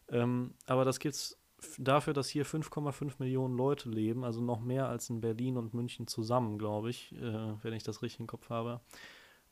Ähm, 0.09 0.55
aber 0.67 0.85
das 0.85 1.01
gibt 1.01 1.15
es 1.15 1.39
dafür, 1.79 2.13
dass 2.13 2.29
hier 2.29 2.45
5,5 2.45 3.15
Millionen 3.19 3.57
Leute 3.57 3.89
leben, 3.89 4.25
also 4.25 4.41
noch 4.41 4.61
mehr 4.61 4.89
als 4.89 5.11
in 5.11 5.21
Berlin 5.21 5.57
und 5.57 5.75
München 5.75 6.07
zusammen, 6.07 6.59
glaube 6.59 6.91
ich, 6.91 7.13
äh, 7.13 7.55
wenn 7.63 7.73
ich 7.73 7.83
das 7.83 8.03
richtig 8.03 8.21
im 8.21 8.27
Kopf 8.27 8.51
habe, 8.51 8.81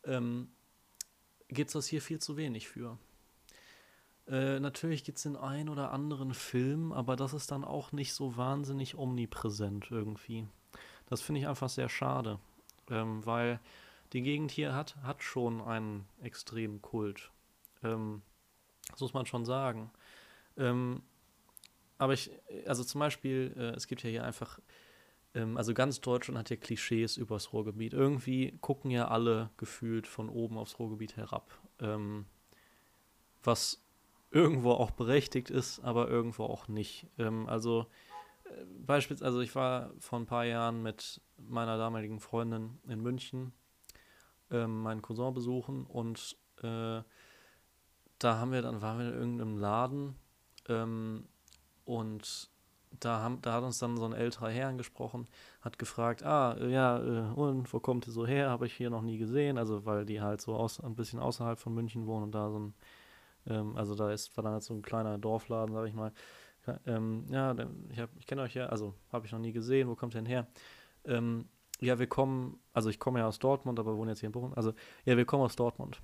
ähm, 0.04 0.48
gibt 1.54 1.68
es 1.68 1.74
das 1.74 1.86
hier 1.86 2.02
viel 2.02 2.18
zu 2.18 2.36
wenig 2.36 2.68
für. 2.68 2.98
Äh, 4.28 4.60
natürlich 4.60 5.04
gibt 5.04 5.18
es 5.18 5.24
den 5.24 5.36
einen 5.36 5.68
oder 5.68 5.92
anderen 5.92 6.34
Film, 6.34 6.92
aber 6.92 7.16
das 7.16 7.34
ist 7.34 7.50
dann 7.50 7.64
auch 7.64 7.92
nicht 7.92 8.14
so 8.14 8.36
wahnsinnig 8.36 8.96
omnipräsent 8.96 9.90
irgendwie. 9.90 10.46
Das 11.06 11.20
finde 11.20 11.40
ich 11.40 11.48
einfach 11.48 11.68
sehr 11.68 11.88
schade, 11.88 12.38
ähm, 12.88 13.24
weil 13.26 13.58
die 14.12 14.22
Gegend 14.22 14.52
hier 14.52 14.74
hat, 14.74 14.96
hat 15.02 15.22
schon 15.22 15.60
einen 15.60 16.06
extremen 16.20 16.80
Kult. 16.80 17.30
Ähm, 17.82 18.22
das 18.90 19.00
muss 19.00 19.14
man 19.14 19.26
schon 19.26 19.44
sagen. 19.44 19.90
Ähm, 20.56 21.02
aber 21.98 22.12
ich, 22.12 22.30
also 22.66 22.84
zum 22.84 23.00
Beispiel, 23.00 23.54
äh, 23.56 23.76
es 23.76 23.86
gibt 23.86 24.02
ja 24.02 24.10
hier 24.10 24.24
einfach, 24.24 24.60
ähm, 25.34 25.56
also 25.56 25.74
ganz 25.74 26.00
Deutschland 26.00 26.38
hat 26.38 26.50
ja 26.50 26.56
Klischees 26.56 27.16
übers 27.16 27.52
Ruhrgebiet. 27.52 27.92
Irgendwie 27.92 28.58
gucken 28.60 28.90
ja 28.90 29.08
alle 29.08 29.50
gefühlt 29.56 30.06
von 30.06 30.28
oben 30.28 30.58
aufs 30.58 30.78
Ruhrgebiet 30.78 31.16
herab. 31.16 31.50
Ähm, 31.80 32.26
was 33.42 33.82
irgendwo 34.30 34.72
auch 34.72 34.90
berechtigt 34.90 35.50
ist, 35.50 35.80
aber 35.80 36.08
irgendwo 36.08 36.44
auch 36.44 36.68
nicht. 36.68 37.06
Ähm, 37.18 37.48
also 37.48 37.86
äh, 38.44 38.64
beispielsweise, 38.86 39.26
also 39.26 39.40
ich 39.40 39.54
war 39.54 39.92
vor 39.98 40.18
ein 40.18 40.26
paar 40.26 40.44
Jahren 40.44 40.82
mit 40.82 41.20
meiner 41.36 41.78
damaligen 41.78 42.20
Freundin 42.20 42.78
in 42.88 43.00
München 43.00 43.52
ähm, 44.50 44.82
meinen 44.82 45.02
Cousin 45.02 45.32
besuchen 45.32 45.86
und 45.86 46.36
äh, 46.62 47.02
da 48.18 48.38
haben 48.38 48.52
wir 48.52 48.62
dann 48.62 48.82
waren 48.82 48.98
wir 48.98 49.08
in 49.08 49.14
irgendeinem 49.14 49.56
Laden 49.56 50.14
ähm, 50.68 51.24
und 51.84 52.50
da, 52.98 53.20
haben, 53.20 53.40
da 53.42 53.52
hat 53.52 53.62
uns 53.62 53.78
dann 53.78 53.96
so 53.96 54.04
ein 54.04 54.12
älterer 54.12 54.50
Herr 54.50 54.68
angesprochen, 54.68 55.28
hat 55.60 55.78
gefragt, 55.78 56.24
ah, 56.24 56.56
ja, 56.66 56.98
äh, 56.98 57.32
und 57.34 57.72
wo 57.72 57.80
kommt 57.80 58.06
ihr 58.06 58.12
so 58.12 58.26
her? 58.26 58.50
Habe 58.50 58.66
ich 58.66 58.74
hier 58.74 58.90
noch 58.90 59.02
nie 59.02 59.18
gesehen. 59.18 59.58
Also, 59.58 59.84
weil 59.86 60.04
die 60.04 60.20
halt 60.20 60.40
so 60.40 60.54
aus, 60.54 60.80
ein 60.80 60.96
bisschen 60.96 61.20
außerhalb 61.20 61.58
von 61.58 61.74
München 61.74 62.06
wohnen 62.06 62.24
und 62.24 62.34
da 62.34 62.50
so 62.50 62.58
ein, 62.58 62.74
ähm, 63.46 63.76
also 63.76 63.94
da 63.94 64.10
ist, 64.10 64.36
war 64.36 64.44
dann 64.44 64.54
halt 64.54 64.62
so 64.62 64.74
ein 64.74 64.82
kleiner 64.82 65.18
Dorfladen, 65.18 65.74
sag 65.74 65.86
ich 65.86 65.94
mal. 65.94 66.12
Ähm, 66.86 67.26
ja, 67.30 67.54
ich, 67.88 68.02
ich 68.18 68.26
kenne 68.26 68.42
euch 68.42 68.54
ja, 68.54 68.66
also 68.66 68.94
habe 69.12 69.26
ich 69.26 69.32
noch 69.32 69.38
nie 69.38 69.52
gesehen, 69.52 69.88
wo 69.88 69.94
kommt 69.94 70.14
ihr 70.14 70.20
denn 70.20 70.26
her? 70.26 70.46
Ähm, 71.04 71.48
ja, 71.80 71.98
wir 71.98 72.06
kommen, 72.06 72.60
also 72.74 72.90
ich 72.90 72.98
komme 72.98 73.20
ja 73.20 73.26
aus 73.26 73.38
Dortmund, 73.38 73.78
aber 73.78 73.96
wohne 73.96 74.10
jetzt 74.10 74.20
hier 74.20 74.26
in 74.26 74.32
Bochum. 74.32 74.52
Also, 74.54 74.74
ja, 75.04 75.16
wir 75.16 75.24
kommen 75.24 75.42
aus 75.44 75.56
Dortmund. 75.56 76.02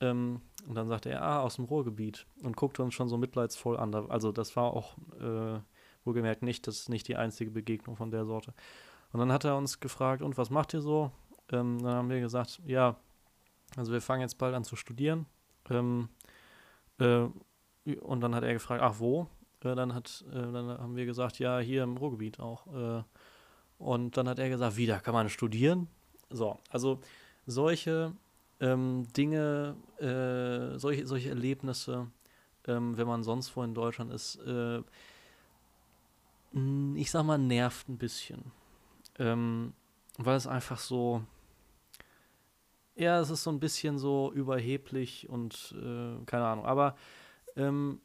Ähm, 0.00 0.40
und 0.66 0.74
dann 0.74 0.88
sagte 0.88 1.10
er, 1.10 1.22
ah, 1.22 1.40
aus 1.42 1.56
dem 1.56 1.64
Ruhrgebiet 1.66 2.26
und 2.42 2.56
guckte 2.56 2.82
uns 2.82 2.94
schon 2.94 3.08
so 3.08 3.16
mitleidsvoll 3.16 3.76
an. 3.76 3.94
Also, 3.94 4.32
das 4.32 4.56
war 4.56 4.74
auch 4.74 4.96
äh, 5.20 5.60
wohlgemerkt 6.04 6.42
nicht, 6.42 6.66
das 6.66 6.80
ist 6.80 6.88
nicht 6.88 7.08
die 7.08 7.16
einzige 7.16 7.50
Begegnung 7.50 7.96
von 7.96 8.10
der 8.10 8.24
Sorte. 8.24 8.54
Und 9.12 9.20
dann 9.20 9.32
hat 9.32 9.44
er 9.44 9.56
uns 9.56 9.80
gefragt, 9.80 10.22
und 10.22 10.38
was 10.38 10.50
macht 10.50 10.74
ihr 10.74 10.80
so? 10.80 11.10
Ähm, 11.50 11.82
dann 11.82 11.94
haben 11.94 12.10
wir 12.10 12.20
gesagt, 12.20 12.60
ja, 12.66 12.96
also 13.76 13.92
wir 13.92 14.00
fangen 14.00 14.22
jetzt 14.22 14.38
bald 14.38 14.54
an 14.54 14.64
zu 14.64 14.76
studieren. 14.76 15.26
Ähm, 15.70 16.08
äh, 16.98 17.26
und 18.00 18.20
dann 18.20 18.34
hat 18.34 18.44
er 18.44 18.52
gefragt, 18.52 18.82
ach 18.82 18.94
wo? 18.98 19.26
Äh, 19.60 19.74
dann, 19.74 19.94
hat, 19.94 20.24
äh, 20.30 20.34
dann 20.34 20.68
haben 20.78 20.96
wir 20.96 21.06
gesagt, 21.06 21.38
ja, 21.38 21.58
hier 21.58 21.82
im 21.82 21.96
Ruhrgebiet 21.96 22.40
auch. 22.40 22.66
Äh, 22.66 23.02
und 23.78 24.16
dann 24.16 24.28
hat 24.28 24.38
er 24.38 24.48
gesagt, 24.48 24.76
wie, 24.76 24.86
da 24.86 25.00
kann 25.00 25.14
man 25.14 25.28
studieren? 25.28 25.88
So, 26.30 26.58
also 26.70 27.00
solche 27.46 28.12
ähm, 28.60 29.06
Dinge, 29.16 29.76
äh, 29.98 30.78
solche, 30.78 31.06
solche 31.06 31.30
Erlebnisse, 31.30 32.06
ähm, 32.66 32.96
wenn 32.96 33.06
man 33.06 33.24
sonst 33.24 33.56
wo 33.56 33.62
in 33.62 33.74
Deutschland 33.74 34.12
ist, 34.12 34.36
äh, 34.36 34.82
ich 36.96 37.10
sag 37.10 37.24
mal, 37.24 37.38
nervt 37.38 37.88
ein 37.88 37.98
bisschen. 37.98 38.52
Ähm, 39.18 39.72
weil 40.18 40.36
es 40.36 40.46
einfach 40.46 40.78
so, 40.78 41.22
ja, 42.94 43.20
es 43.20 43.30
ist 43.30 43.42
so 43.42 43.50
ein 43.50 43.60
bisschen 43.60 43.98
so 43.98 44.32
überheblich 44.32 45.28
und 45.28 45.74
äh, 45.78 46.24
keine 46.26 46.46
Ahnung. 46.46 46.66
Aber 46.66 46.96
ähm, 47.56 48.00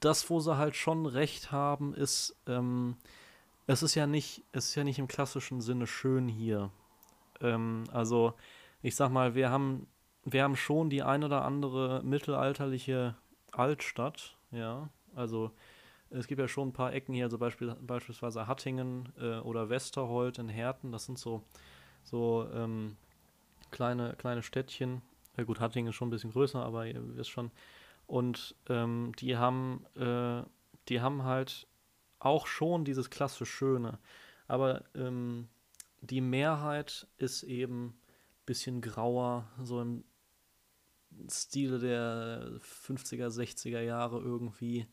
das, 0.00 0.28
wo 0.30 0.40
sie 0.40 0.56
halt 0.56 0.76
schon 0.76 1.06
recht 1.06 1.50
haben, 1.50 1.94
ist, 1.94 2.36
ähm, 2.46 2.96
es 3.66 3.82
ist 3.82 3.94
ja 3.94 4.06
nicht, 4.06 4.44
es 4.52 4.68
ist 4.68 4.74
ja 4.74 4.84
nicht 4.84 4.98
im 4.98 5.08
klassischen 5.08 5.60
Sinne 5.60 5.86
schön 5.86 6.28
hier. 6.28 6.70
Ähm, 7.40 7.84
also, 7.92 8.34
ich 8.82 8.94
sag 8.96 9.10
mal, 9.10 9.34
wir 9.34 9.50
haben, 9.50 9.86
wir 10.24 10.44
haben 10.44 10.56
schon 10.56 10.90
die 10.90 11.02
ein 11.02 11.24
oder 11.24 11.44
andere 11.44 12.02
mittelalterliche 12.04 13.16
Altstadt, 13.50 14.36
ja. 14.50 14.88
Also 15.14 15.50
es 16.12 16.26
gibt 16.26 16.40
ja 16.40 16.48
schon 16.48 16.68
ein 16.68 16.72
paar 16.72 16.92
Ecken 16.92 17.14
hier, 17.14 17.24
also 17.24 17.38
beispiel, 17.38 17.74
beispielsweise 17.80 18.46
Hattingen 18.46 19.12
äh, 19.18 19.38
oder 19.38 19.68
Westerhold 19.68 20.38
in 20.38 20.48
Herten. 20.48 20.92
Das 20.92 21.06
sind 21.06 21.18
so, 21.18 21.42
so 22.04 22.48
ähm, 22.52 22.96
kleine, 23.70 24.14
kleine 24.16 24.42
Städtchen. 24.42 25.02
Ja 25.36 25.44
gut, 25.44 25.60
Hattingen 25.60 25.90
ist 25.90 25.96
schon 25.96 26.08
ein 26.08 26.12
bisschen 26.12 26.32
größer, 26.32 26.62
aber 26.62 26.86
ihr 26.86 27.16
wisst 27.16 27.30
schon. 27.30 27.50
Und 28.06 28.54
ähm, 28.68 29.12
die 29.18 29.36
haben, 29.36 29.86
äh, 29.96 30.42
die 30.88 31.00
haben 31.00 31.24
halt 31.24 31.66
auch 32.18 32.46
schon 32.46 32.84
dieses 32.84 33.10
klassisch 33.10 33.50
Schöne. 33.50 33.98
Aber 34.48 34.84
ähm, 34.94 35.48
die 36.00 36.20
Mehrheit 36.20 37.06
ist 37.16 37.42
eben 37.42 37.86
ein 37.86 37.94
bisschen 38.44 38.80
grauer, 38.80 39.48
so 39.62 39.80
im 39.80 40.04
Stile 41.30 41.78
der 41.78 42.60
50er, 42.60 43.28
60er 43.28 43.80
Jahre 43.80 44.18
irgendwie. 44.18 44.86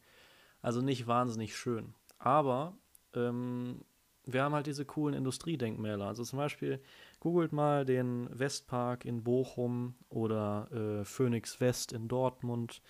Also 0.62 0.82
nicht 0.82 1.08
wahnsinnig 1.08 1.56
schön. 1.56 1.94
Aber 2.18 2.74
ähm, 3.13 3.82
wir 4.25 4.44
haben 4.44 4.54
halt 4.54 4.68
diese 4.68 4.86
coolen 4.86 5.16
Industriedenkmäler. 5.16 6.06
Also 6.06 6.24
zum 6.24 6.38
Beispiel 6.38 6.80
googelt 7.20 7.51
mal 7.51 7.86
den 7.86 8.30
Westpark 8.38 9.06
in 9.06 9.24
Bochum 9.24 9.96
oder 10.10 10.68
äh, 10.72 11.06
Phoenix 11.06 11.60
West 11.60 11.92
in 11.94 12.08
Dortmund 12.08 12.82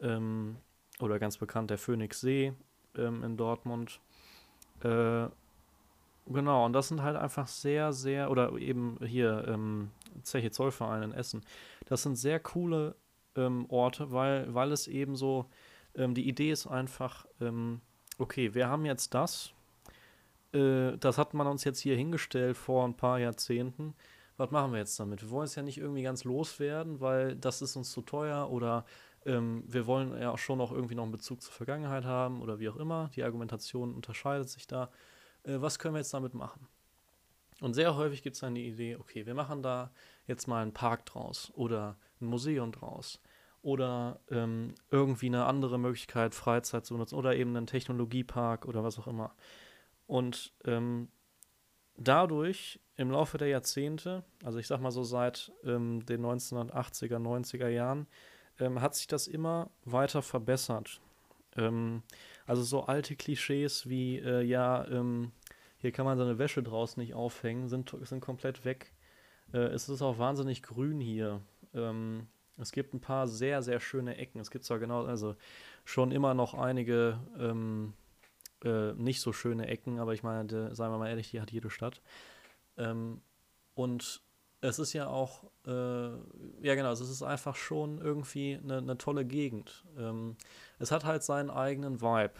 ähm, 0.00 0.56
oder 1.00 1.18
ganz 1.18 1.38
bekannt 1.38 1.70
der 1.70 1.78
Phoenix 1.78 2.20
See 2.20 2.52
ähm, 2.96 3.22
in 3.24 3.36
Dortmund. 3.36 4.00
Äh, 4.82 5.28
genau, 6.26 6.66
und 6.66 6.72
das 6.72 6.88
sind 6.88 7.02
halt 7.02 7.16
einfach 7.16 7.46
sehr, 7.46 7.92
sehr, 7.92 8.30
oder 8.30 8.52
eben 8.58 8.98
hier 9.04 9.44
ähm, 9.48 9.90
Zeche 10.22 10.50
Zollverein 10.50 11.02
in 11.02 11.12
Essen. 11.12 11.42
Das 11.86 12.02
sind 12.02 12.16
sehr 12.16 12.40
coole 12.40 12.94
ähm, 13.36 13.66
Orte, 13.68 14.12
weil, 14.12 14.52
weil 14.54 14.72
es 14.72 14.88
eben 14.88 15.16
so 15.16 15.46
ähm, 15.96 16.14
die 16.14 16.28
Idee 16.28 16.50
ist 16.50 16.66
einfach, 16.66 17.26
ähm, 17.40 17.80
okay, 18.18 18.54
wir 18.54 18.68
haben 18.68 18.84
jetzt 18.84 19.14
das. 19.14 19.52
Äh, 20.52 20.96
das 20.98 21.18
hat 21.18 21.34
man 21.34 21.46
uns 21.46 21.64
jetzt 21.64 21.80
hier 21.80 21.96
hingestellt 21.96 22.56
vor 22.56 22.84
ein 22.84 22.96
paar 22.96 23.18
Jahrzehnten. 23.18 23.94
Was 24.36 24.50
machen 24.50 24.72
wir 24.72 24.78
jetzt 24.78 24.98
damit? 24.98 25.22
Wir 25.22 25.30
wollen 25.30 25.44
es 25.44 25.54
ja 25.54 25.62
nicht 25.62 25.78
irgendwie 25.78 26.02
ganz 26.02 26.24
loswerden, 26.24 27.00
weil 27.00 27.36
das 27.36 27.62
ist 27.62 27.76
uns 27.76 27.90
zu 27.90 28.02
teuer 28.02 28.50
oder 28.50 28.84
ähm, 29.26 29.62
wir 29.66 29.86
wollen 29.86 30.18
ja 30.20 30.30
auch 30.30 30.38
schon 30.38 30.58
noch 30.58 30.72
irgendwie 30.72 30.94
noch 30.94 31.04
einen 31.04 31.12
Bezug 31.12 31.42
zur 31.42 31.52
Vergangenheit 31.52 32.04
haben 32.04 32.40
oder 32.40 32.58
wie 32.58 32.68
auch 32.68 32.76
immer. 32.76 33.10
Die 33.14 33.22
Argumentation 33.22 33.94
unterscheidet 33.94 34.48
sich 34.48 34.66
da. 34.66 34.90
Äh, 35.44 35.60
was 35.60 35.78
können 35.78 35.94
wir 35.94 36.00
jetzt 36.00 36.14
damit 36.14 36.34
machen? 36.34 36.66
Und 37.60 37.74
sehr 37.74 37.94
häufig 37.96 38.22
gibt 38.22 38.34
es 38.34 38.40
dann 38.40 38.56
die 38.56 38.66
Idee, 38.66 38.96
okay, 38.96 39.24
wir 39.24 39.34
machen 39.34 39.62
da 39.62 39.92
jetzt 40.26 40.48
mal 40.48 40.62
einen 40.62 40.72
Park 40.72 41.06
draus 41.06 41.52
oder 41.54 41.96
ein 42.20 42.26
Museum 42.26 42.72
draus 42.72 43.20
oder 43.62 44.20
ähm, 44.30 44.74
irgendwie 44.90 45.26
eine 45.26 45.46
andere 45.46 45.78
Möglichkeit, 45.78 46.34
Freizeit 46.34 46.84
zu 46.84 46.96
nutzen 46.96 47.14
oder 47.14 47.36
eben 47.36 47.56
einen 47.56 47.66
Technologiepark 47.66 48.66
oder 48.66 48.82
was 48.84 48.98
auch 48.98 49.06
immer. 49.06 49.34
Und 50.06 50.52
ähm, 50.64 51.08
dadurch 51.96 52.80
im 52.96 53.10
Laufe 53.10 53.38
der 53.38 53.48
Jahrzehnte, 53.48 54.24
also 54.44 54.58
ich 54.58 54.66
sag 54.66 54.80
mal 54.80 54.90
so 54.90 55.04
seit 55.04 55.52
ähm, 55.64 56.04
den 56.04 56.24
1980er, 56.24 57.16
90er 57.16 57.68
Jahren, 57.68 58.06
ähm, 58.58 58.80
hat 58.80 58.94
sich 58.94 59.06
das 59.06 59.28
immer 59.28 59.70
weiter 59.84 60.22
verbessert. 60.22 61.00
Ähm, 61.56 62.02
also 62.46 62.62
so 62.62 62.84
alte 62.84 63.16
Klischees 63.16 63.88
wie, 63.88 64.18
äh, 64.18 64.42
ja, 64.42 64.86
ähm, 64.88 65.32
hier 65.78 65.92
kann 65.92 66.04
man 66.04 66.18
seine 66.18 66.38
Wäsche 66.38 66.62
draußen 66.62 67.00
nicht 67.00 67.14
aufhängen, 67.14 67.68
sind, 67.68 67.96
sind 68.02 68.20
komplett 68.20 68.64
weg. 68.64 68.92
Äh, 69.52 69.58
es 69.58 69.88
ist 69.88 70.02
auch 70.02 70.18
wahnsinnig 70.18 70.62
grün 70.62 71.00
hier. 71.00 71.40
Ähm, 71.74 72.28
es 72.58 72.72
gibt 72.72 72.94
ein 72.94 73.00
paar 73.00 73.26
sehr, 73.26 73.62
sehr 73.62 73.80
schöne 73.80 74.16
Ecken. 74.16 74.40
Es 74.40 74.50
gibt 74.50 74.64
zwar 74.64 74.78
genau, 74.78 75.04
also 75.04 75.36
schon 75.84 76.12
immer 76.12 76.34
noch 76.34 76.54
einige 76.54 77.18
ähm, 77.38 77.94
äh, 78.64 78.92
nicht 78.92 79.20
so 79.20 79.32
schöne 79.32 79.66
Ecken, 79.66 79.98
aber 79.98 80.14
ich 80.14 80.22
meine, 80.22 80.74
sagen 80.74 80.92
wir 80.92 80.98
mal 80.98 81.08
ehrlich, 81.08 81.30
die 81.30 81.40
hat 81.40 81.50
jede 81.50 81.70
Stadt. 81.70 82.00
Ähm, 82.76 83.20
und 83.74 84.22
es 84.60 84.78
ist 84.78 84.92
ja 84.92 85.08
auch, 85.08 85.44
äh, 85.66 86.10
ja 86.60 86.74
genau, 86.74 86.92
es 86.92 87.00
ist 87.00 87.22
einfach 87.22 87.56
schon 87.56 87.98
irgendwie 87.98 88.58
eine, 88.62 88.78
eine 88.78 88.96
tolle 88.96 89.24
Gegend. 89.24 89.84
Ähm, 89.98 90.36
es 90.78 90.92
hat 90.92 91.04
halt 91.04 91.22
seinen 91.24 91.50
eigenen 91.50 92.00
Vibe. 92.00 92.34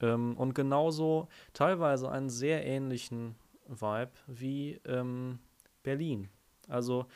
Ähm, 0.00 0.36
und 0.36 0.54
genauso 0.54 1.28
teilweise 1.52 2.10
einen 2.10 2.30
sehr 2.30 2.66
ähnlichen 2.66 3.36
Vibe 3.68 4.10
wie 4.26 4.80
ähm, 4.84 5.38
Berlin. 5.84 6.28
Also 6.68 7.06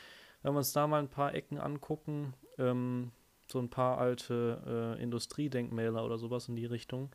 wenn 0.46 0.54
wir 0.54 0.58
uns 0.58 0.72
da 0.72 0.86
mal 0.86 1.00
ein 1.00 1.08
paar 1.08 1.34
Ecken 1.34 1.58
angucken, 1.58 2.32
ähm, 2.56 3.10
so 3.48 3.58
ein 3.58 3.68
paar 3.68 3.98
alte 3.98 4.96
äh, 4.96 5.02
Industriedenkmäler 5.02 6.04
oder 6.04 6.18
sowas 6.18 6.46
in 6.46 6.54
die 6.54 6.66
Richtung, 6.66 7.10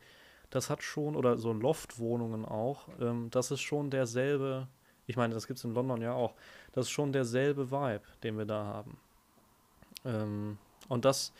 das 0.50 0.68
hat 0.68 0.82
schon, 0.82 1.16
oder 1.16 1.38
so 1.38 1.50
Loftwohnungen 1.54 2.44
auch, 2.44 2.88
ähm, 3.00 3.30
das 3.30 3.50
ist 3.50 3.62
schon 3.62 3.88
derselbe, 3.88 4.68
ich 5.06 5.16
meine, 5.16 5.32
das 5.32 5.46
gibt 5.46 5.56
es 5.56 5.64
in 5.64 5.72
London 5.72 6.02
ja 6.02 6.12
auch, 6.12 6.34
das 6.72 6.86
ist 6.86 6.90
schon 6.90 7.10
derselbe 7.10 7.70
Vibe, 7.70 8.02
den 8.22 8.36
wir 8.36 8.44
da 8.44 8.64
haben. 8.64 8.98
Ähm, 10.04 10.58
und 10.90 11.06
das, 11.06 11.32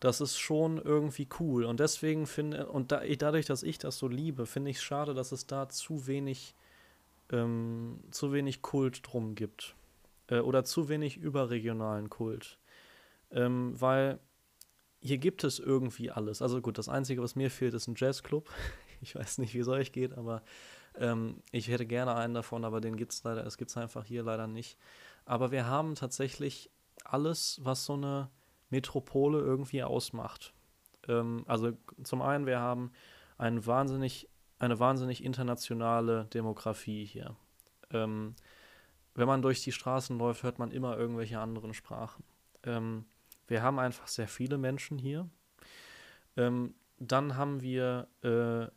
das 0.00 0.20
ist 0.20 0.38
schon 0.38 0.78
irgendwie 0.78 1.28
cool. 1.38 1.66
Und 1.66 1.78
deswegen 1.78 2.26
finde, 2.26 2.66
und 2.66 2.90
da, 2.90 3.02
dadurch, 3.16 3.46
dass 3.46 3.62
ich 3.62 3.78
das 3.78 3.96
so 3.96 4.08
liebe, 4.08 4.44
finde 4.44 4.72
ich 4.72 4.78
es 4.78 4.82
schade, 4.82 5.14
dass 5.14 5.30
es 5.30 5.46
da 5.46 5.68
zu 5.68 6.08
wenig, 6.08 6.56
ähm, 7.30 8.00
zu 8.10 8.32
wenig 8.32 8.60
Kult 8.60 9.02
drum 9.04 9.36
gibt 9.36 9.76
äh, 10.28 10.40
oder 10.40 10.64
zu 10.64 10.88
wenig 10.88 11.16
überregionalen 11.16 12.08
Kult. 12.08 12.58
Ähm, 13.30 13.78
weil 13.80 14.20
hier 15.00 15.18
gibt 15.18 15.44
es 15.44 15.58
irgendwie 15.58 16.10
alles. 16.10 16.42
Also 16.42 16.60
gut, 16.60 16.78
das 16.78 16.88
Einzige, 16.88 17.22
was 17.22 17.36
mir 17.36 17.50
fehlt, 17.50 17.74
ist 17.74 17.88
ein 17.88 17.94
Jazzclub. 17.96 18.48
Ich 19.00 19.14
weiß 19.14 19.38
nicht, 19.38 19.54
wie 19.54 19.60
es 19.60 19.68
euch 19.68 19.92
geht, 19.92 20.18
aber 20.18 20.42
ähm, 20.96 21.40
ich 21.52 21.68
hätte 21.68 21.86
gerne 21.86 22.16
einen 22.16 22.34
davon, 22.34 22.64
aber 22.64 22.80
den 22.80 22.96
gibt 22.96 23.12
es 23.12 23.22
leider, 23.22 23.46
es 23.46 23.56
gibt 23.56 23.70
es 23.70 23.76
einfach 23.76 24.04
hier 24.04 24.24
leider 24.24 24.48
nicht. 24.48 24.76
Aber 25.24 25.52
wir 25.52 25.66
haben 25.66 25.94
tatsächlich 25.94 26.68
alles, 27.04 27.60
was 27.62 27.84
so 27.84 27.92
eine 27.92 28.28
Metropole 28.70 29.38
irgendwie 29.38 29.84
ausmacht. 29.84 30.52
Ähm, 31.06 31.44
also 31.46 31.72
zum 32.02 32.22
einen, 32.22 32.46
wir 32.46 32.58
haben 32.58 32.90
wahnsinnig, 33.38 34.28
eine 34.58 34.80
wahnsinnig 34.80 35.22
internationale 35.22 36.24
Demografie 36.26 37.04
hier. 37.04 37.36
Ähm, 37.92 38.34
wenn 39.18 39.26
man 39.26 39.42
durch 39.42 39.62
die 39.64 39.72
Straßen 39.72 40.16
läuft, 40.16 40.44
hört 40.44 40.60
man 40.60 40.70
immer 40.70 40.96
irgendwelche 40.96 41.40
anderen 41.40 41.74
Sprachen. 41.74 42.22
Ähm, 42.62 43.04
wir 43.48 43.62
haben 43.62 43.80
einfach 43.80 44.06
sehr 44.06 44.28
viele 44.28 44.58
Menschen 44.58 44.96
hier. 44.96 45.28
Ähm, 46.36 46.74
dann 47.00 47.36
haben 47.36 47.60
wir 47.60 48.06
äh, 48.22 48.70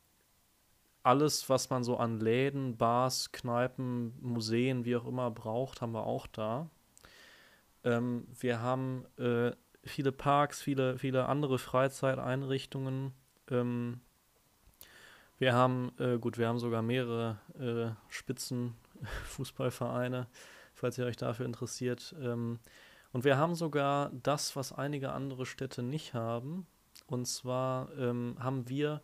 alles, 1.04 1.48
was 1.48 1.70
man 1.70 1.84
so 1.84 1.98
an 1.98 2.20
Läden, 2.20 2.76
Bars, 2.76 3.32
Kneipen, 3.32 4.16
Museen, 4.20 4.84
wie 4.84 4.96
auch 4.96 5.06
immer 5.06 5.30
braucht, 5.30 5.82
haben 5.82 5.92
wir 5.92 6.08
auch 6.08 6.26
da. 6.26 6.72
Ähm, 7.84 8.28
wir 8.40 8.62
haben 8.62 9.06
äh, 9.18 9.52
viele 9.84 10.12
Parks, 10.12 10.60
viele, 10.60 10.98
viele 10.98 11.28
andere 11.28 11.60
Freizeiteinrichtungen. 11.60 13.14
Ähm, 13.48 14.02
wir 15.38 15.54
haben, 15.54 15.92
äh, 16.00 16.18
gut, 16.18 16.40
wir 16.40 16.48
haben 16.48 16.60
sogar 16.60 16.82
mehrere 16.82 17.38
äh, 17.60 18.12
Spitzenfußballvereine, 19.26 20.28
falls 20.74 20.98
ihr 20.98 21.06
euch 21.06 21.18
dafür 21.18 21.46
interessiert. 21.46 22.16
Ähm, 22.22 22.60
und 23.14 23.24
wir 23.24 23.38
haben 23.38 23.56
sogar 23.56 24.12
das, 24.12 24.56
was 24.56 24.72
einige 24.72 25.12
andere 25.12 25.46
Städte 25.46 25.84
nicht 25.84 26.14
haben. 26.14 26.66
Und 27.08 27.26
zwar 27.26 27.92
ähm, 27.98 28.38
haben 28.40 28.70
wir 28.70 29.02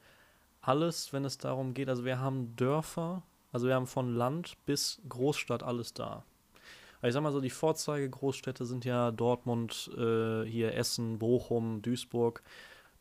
alles, 0.61 1.13
wenn 1.13 1.25
es 1.25 1.37
darum 1.37 1.73
geht, 1.73 1.89
also 1.89 2.05
wir 2.05 2.19
haben 2.19 2.55
Dörfer, 2.55 3.23
also 3.51 3.67
wir 3.67 3.75
haben 3.75 3.87
von 3.87 4.13
Land 4.13 4.57
bis 4.65 5.01
Großstadt 5.07 5.63
alles 5.63 5.93
da. 5.93 6.25
Also 7.01 7.07
ich 7.07 7.13
sag 7.13 7.23
mal 7.23 7.31
so, 7.31 7.41
die 7.41 7.49
Vorzeige-Großstädte 7.49 8.65
sind 8.65 8.83
ja 8.83 9.11
Dortmund, 9.11 9.89
äh, 9.97 10.43
hier 10.43 10.73
Essen, 10.73 11.19
Bochum, 11.19 11.81
Duisburg. 11.81 12.43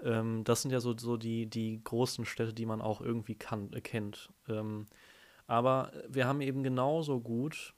Ähm, 0.02 0.44
das 0.44 0.62
sind 0.62 0.70
ja 0.70 0.80
so, 0.80 0.96
so 0.96 1.16
die, 1.16 1.46
die 1.46 1.80
großen 1.82 2.24
Städte, 2.24 2.52
die 2.52 2.66
man 2.66 2.82
auch 2.82 3.00
irgendwie 3.00 3.34
kann, 3.34 3.72
äh, 3.72 3.80
kennt. 3.80 4.30
Ähm, 4.48 4.86
aber 5.46 5.92
wir 6.08 6.26
haben 6.26 6.40
eben 6.40 6.62
genauso 6.62 7.20
gut 7.20 7.74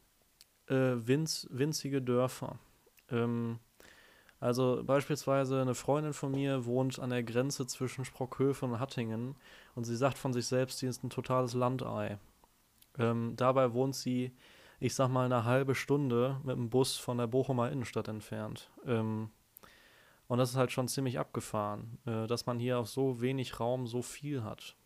äh, 0.68 0.94
winz, 0.96 1.46
winzige 1.50 2.00
Dörfer. 2.02 2.58
Ähm, 3.10 3.58
also 4.40 4.82
beispielsweise 4.84 5.60
eine 5.60 5.75
Freundin 5.75 6.12
von 6.12 6.30
mir 6.30 6.64
wohnt 6.64 6.98
an 6.98 7.10
der 7.10 7.25
Grenze 7.25 7.66
zwischen 7.66 8.04
Sprockhöfen 8.04 8.70
und 8.70 8.80
Hattingen 8.80 9.34
und 9.75 9.84
sie 9.84 9.96
sagt 9.96 10.16
von 10.16 10.32
sich 10.32 10.46
selbst, 10.46 10.78
sie 10.78 10.87
ist 10.87 11.02
ein 11.02 11.10
totales 11.10 11.54
Landei. 11.54 12.18
Ähm, 12.98 13.34
dabei 13.37 13.72
wohnt 13.72 13.96
sie, 13.96 14.32
ich 14.78 14.94
sag 14.94 15.08
mal, 15.08 15.25
eine 15.25 15.44
halbe 15.44 15.75
Stunde 15.75 16.40
mit 16.44 16.56
dem 16.56 16.70
Bus 16.70 16.96
von 16.96 17.18
der 17.18 17.26
Bochumer 17.26 17.70
Innenstadt 17.70 18.08
entfernt. 18.08 18.70
Ähm, 18.87 19.30
und 20.28 20.38
das 20.38 20.50
ist 20.50 20.56
halt 20.56 20.70
schon 20.70 20.88
ziemlich 20.88 21.18
abgefahren, 21.18 21.98
äh, 22.06 22.26
dass 22.26 22.46
man 22.46 22.60
hier 22.60 22.78
auf 22.78 22.88
so 22.88 23.20
wenig 23.20 23.58
Raum 23.58 23.87
so 23.87 24.02
viel 24.02 24.44
hat 24.44 24.76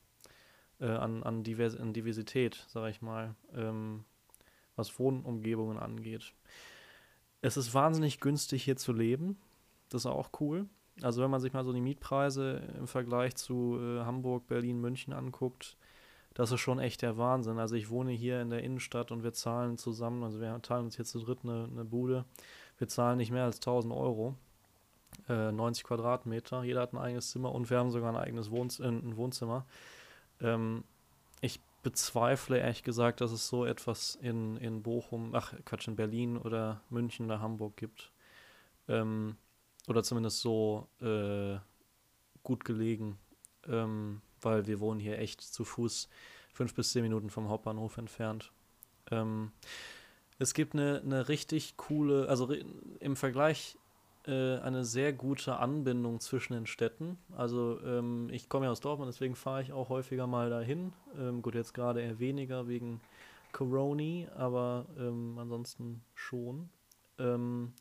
äh, 0.82 0.86
an, 0.86 1.22
an, 1.22 1.44
Divers 1.44 1.76
an 1.76 1.92
Diversität, 1.92 2.64
sag 2.68 2.90
ich 2.90 3.00
mal, 3.00 3.36
ähm, 3.54 4.04
was 4.76 4.98
Wohnumgebungen 4.98 5.78
angeht. 5.78 6.34
Es 7.40 7.56
ist 7.56 7.72
wahnsinnig 7.72 8.20
günstig 8.20 8.64
hier 8.64 8.76
zu 8.76 8.92
leben. 8.92 9.38
Das 9.88 10.02
ist 10.02 10.06
auch 10.06 10.30
cool. 10.40 10.66
Also 11.00 11.22
wenn 11.22 11.30
man 11.30 11.40
sich 11.40 11.52
mal 11.52 11.64
so 11.64 11.72
die 11.72 11.80
Mietpreise 11.80 12.62
im 12.78 12.86
Vergleich 12.86 13.36
zu 13.36 13.78
äh, 13.80 14.04
Hamburg, 14.04 14.46
Berlin, 14.46 14.80
München 14.80 15.12
anguckt, 15.12 15.76
das 16.34 16.50
ist 16.50 16.60
schon 16.60 16.78
echt 16.78 17.02
der 17.02 17.16
Wahnsinn. 17.16 17.58
Also 17.58 17.76
ich 17.76 17.90
wohne 17.90 18.10
hier 18.12 18.40
in 18.40 18.50
der 18.50 18.62
Innenstadt 18.62 19.10
und 19.10 19.22
wir 19.22 19.32
zahlen 19.32 19.78
zusammen, 19.78 20.22
also 20.22 20.40
wir 20.40 20.60
teilen 20.62 20.86
uns 20.86 20.96
jetzt 20.96 21.10
zu 21.10 21.20
dritt 21.20 21.40
eine, 21.44 21.68
eine 21.70 21.84
Bude, 21.84 22.24
wir 22.78 22.88
zahlen 22.88 23.18
nicht 23.18 23.30
mehr 23.30 23.44
als 23.44 23.56
1000 23.56 23.92
Euro, 23.92 24.34
äh, 25.28 25.52
90 25.52 25.84
Quadratmeter, 25.84 26.64
jeder 26.64 26.80
hat 26.80 26.92
ein 26.92 26.98
eigenes 26.98 27.30
Zimmer 27.30 27.52
und 27.52 27.70
wir 27.70 27.78
haben 27.78 27.90
sogar 27.90 28.10
ein 28.10 28.16
eigenes 28.16 28.50
Wohnz 28.50 28.80
äh, 28.80 28.88
ein 28.88 29.16
Wohnzimmer. 29.16 29.66
Ähm, 30.42 30.84
ich 31.40 31.60
bezweifle 31.82 32.58
ehrlich 32.58 32.82
gesagt, 32.82 33.20
dass 33.20 33.32
es 33.32 33.48
so 33.48 33.64
etwas 33.64 34.16
in, 34.16 34.56
in 34.58 34.82
Bochum, 34.82 35.34
ach 35.34 35.54
Quatsch, 35.64 35.88
in 35.88 35.96
Berlin 35.96 36.36
oder 36.36 36.80
München 36.90 37.26
oder 37.26 37.40
Hamburg 37.40 37.76
gibt. 37.76 38.12
Ähm, 38.88 39.36
oder 39.88 40.02
zumindest 40.02 40.40
so 40.40 40.88
äh, 41.00 41.58
gut 42.42 42.64
gelegen, 42.64 43.18
ähm, 43.66 44.22
weil 44.40 44.66
wir 44.66 44.80
wohnen 44.80 45.00
hier 45.00 45.18
echt 45.18 45.40
zu 45.40 45.64
Fuß 45.64 46.08
fünf 46.52 46.74
bis 46.74 46.92
zehn 46.92 47.02
Minuten 47.02 47.30
vom 47.30 47.48
Hauptbahnhof 47.48 47.96
entfernt. 47.96 48.52
Ähm, 49.10 49.52
es 50.38 50.54
gibt 50.54 50.74
eine, 50.74 51.00
eine 51.04 51.28
richtig 51.28 51.76
coole, 51.76 52.28
also 52.28 52.52
im 53.00 53.16
Vergleich 53.16 53.78
äh, 54.26 54.58
eine 54.58 54.84
sehr 54.84 55.12
gute 55.12 55.56
Anbindung 55.56 56.20
zwischen 56.20 56.54
den 56.54 56.66
Städten. 56.66 57.18
Also 57.36 57.80
ähm, 57.84 58.28
ich 58.30 58.48
komme 58.48 58.66
ja 58.66 58.72
aus 58.72 58.80
Dortmund, 58.80 59.08
deswegen 59.08 59.34
fahre 59.34 59.62
ich 59.62 59.72
auch 59.72 59.88
häufiger 59.88 60.26
mal 60.26 60.50
dahin. 60.50 60.92
Ähm, 61.18 61.42
gut, 61.42 61.54
jetzt 61.54 61.74
gerade 61.74 62.00
eher 62.02 62.18
weniger 62.18 62.68
wegen 62.68 63.00
Corona, 63.52 64.30
aber 64.36 64.86
ähm, 64.98 65.36
ansonsten 65.38 66.02
schon. 66.14 66.68
Ähm, 67.18 67.72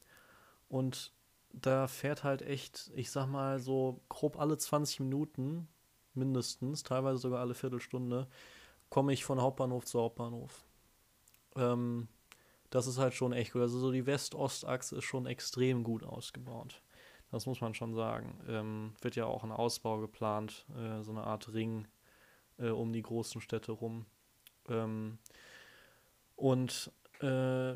und 0.70 1.12
da 1.54 1.88
fährt 1.88 2.24
halt 2.24 2.42
echt, 2.42 2.92
ich 2.96 3.12
sag 3.12 3.28
mal 3.28 3.60
so 3.60 4.02
grob 4.10 4.40
alle 4.40 4.58
20 4.58 5.02
Minuten 5.02 5.68
mindestens, 6.14 6.84
teilweise 6.84 7.20
sogar 7.20 7.40
alle 7.40 7.54
Viertelstunde, 7.54 8.28
komme 8.90 9.14
ich 9.14 9.24
von 9.26 9.42
Hauptbahnhof 9.42 9.86
zu 9.86 10.00
Hauptbahnhof. 10.00 10.64
Ähm, 11.56 12.08
das 12.72 12.88
ist 12.88 12.98
halt 12.98 13.14
schon 13.14 13.34
echt 13.34 13.54
gut. 13.54 13.62
Also 13.62 13.78
so 13.78 13.92
die 13.92 14.08
West-Ost-Achse 14.08 14.98
ist 14.98 15.04
schon 15.04 15.28
extrem 15.28 15.84
gut 15.84 16.04
ausgebaut. 16.04 16.82
Das 17.30 17.46
muss 17.46 17.62
man 17.62 17.74
schon 17.74 17.94
sagen. 17.94 18.40
Ähm, 18.48 18.94
wird 19.02 19.16
ja 19.16 19.26
auch 19.26 19.44
ein 19.44 19.52
Ausbau 19.52 20.00
geplant, 20.00 20.66
äh, 20.76 21.04
so 21.04 21.12
eine 21.12 21.24
Art 21.24 21.54
Ring 21.54 21.88
äh, 22.58 22.70
um 22.70 22.92
die 22.92 23.02
großen 23.02 23.42
Städte 23.42 23.74
rum. 23.74 24.06
Ähm, 24.68 25.20
und 26.36 26.92
äh, 27.22 27.76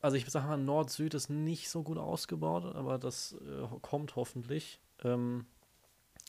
also 0.00 0.16
ich 0.16 0.26
sag 0.26 0.46
mal, 0.46 0.56
Nord-Süd 0.56 1.14
ist 1.14 1.30
nicht 1.30 1.68
so 1.68 1.82
gut 1.82 1.98
ausgebaut, 1.98 2.64
aber 2.64 2.98
das 2.98 3.32
äh, 3.32 3.66
kommt 3.80 4.16
hoffentlich. 4.16 4.80
Ähm, 5.02 5.46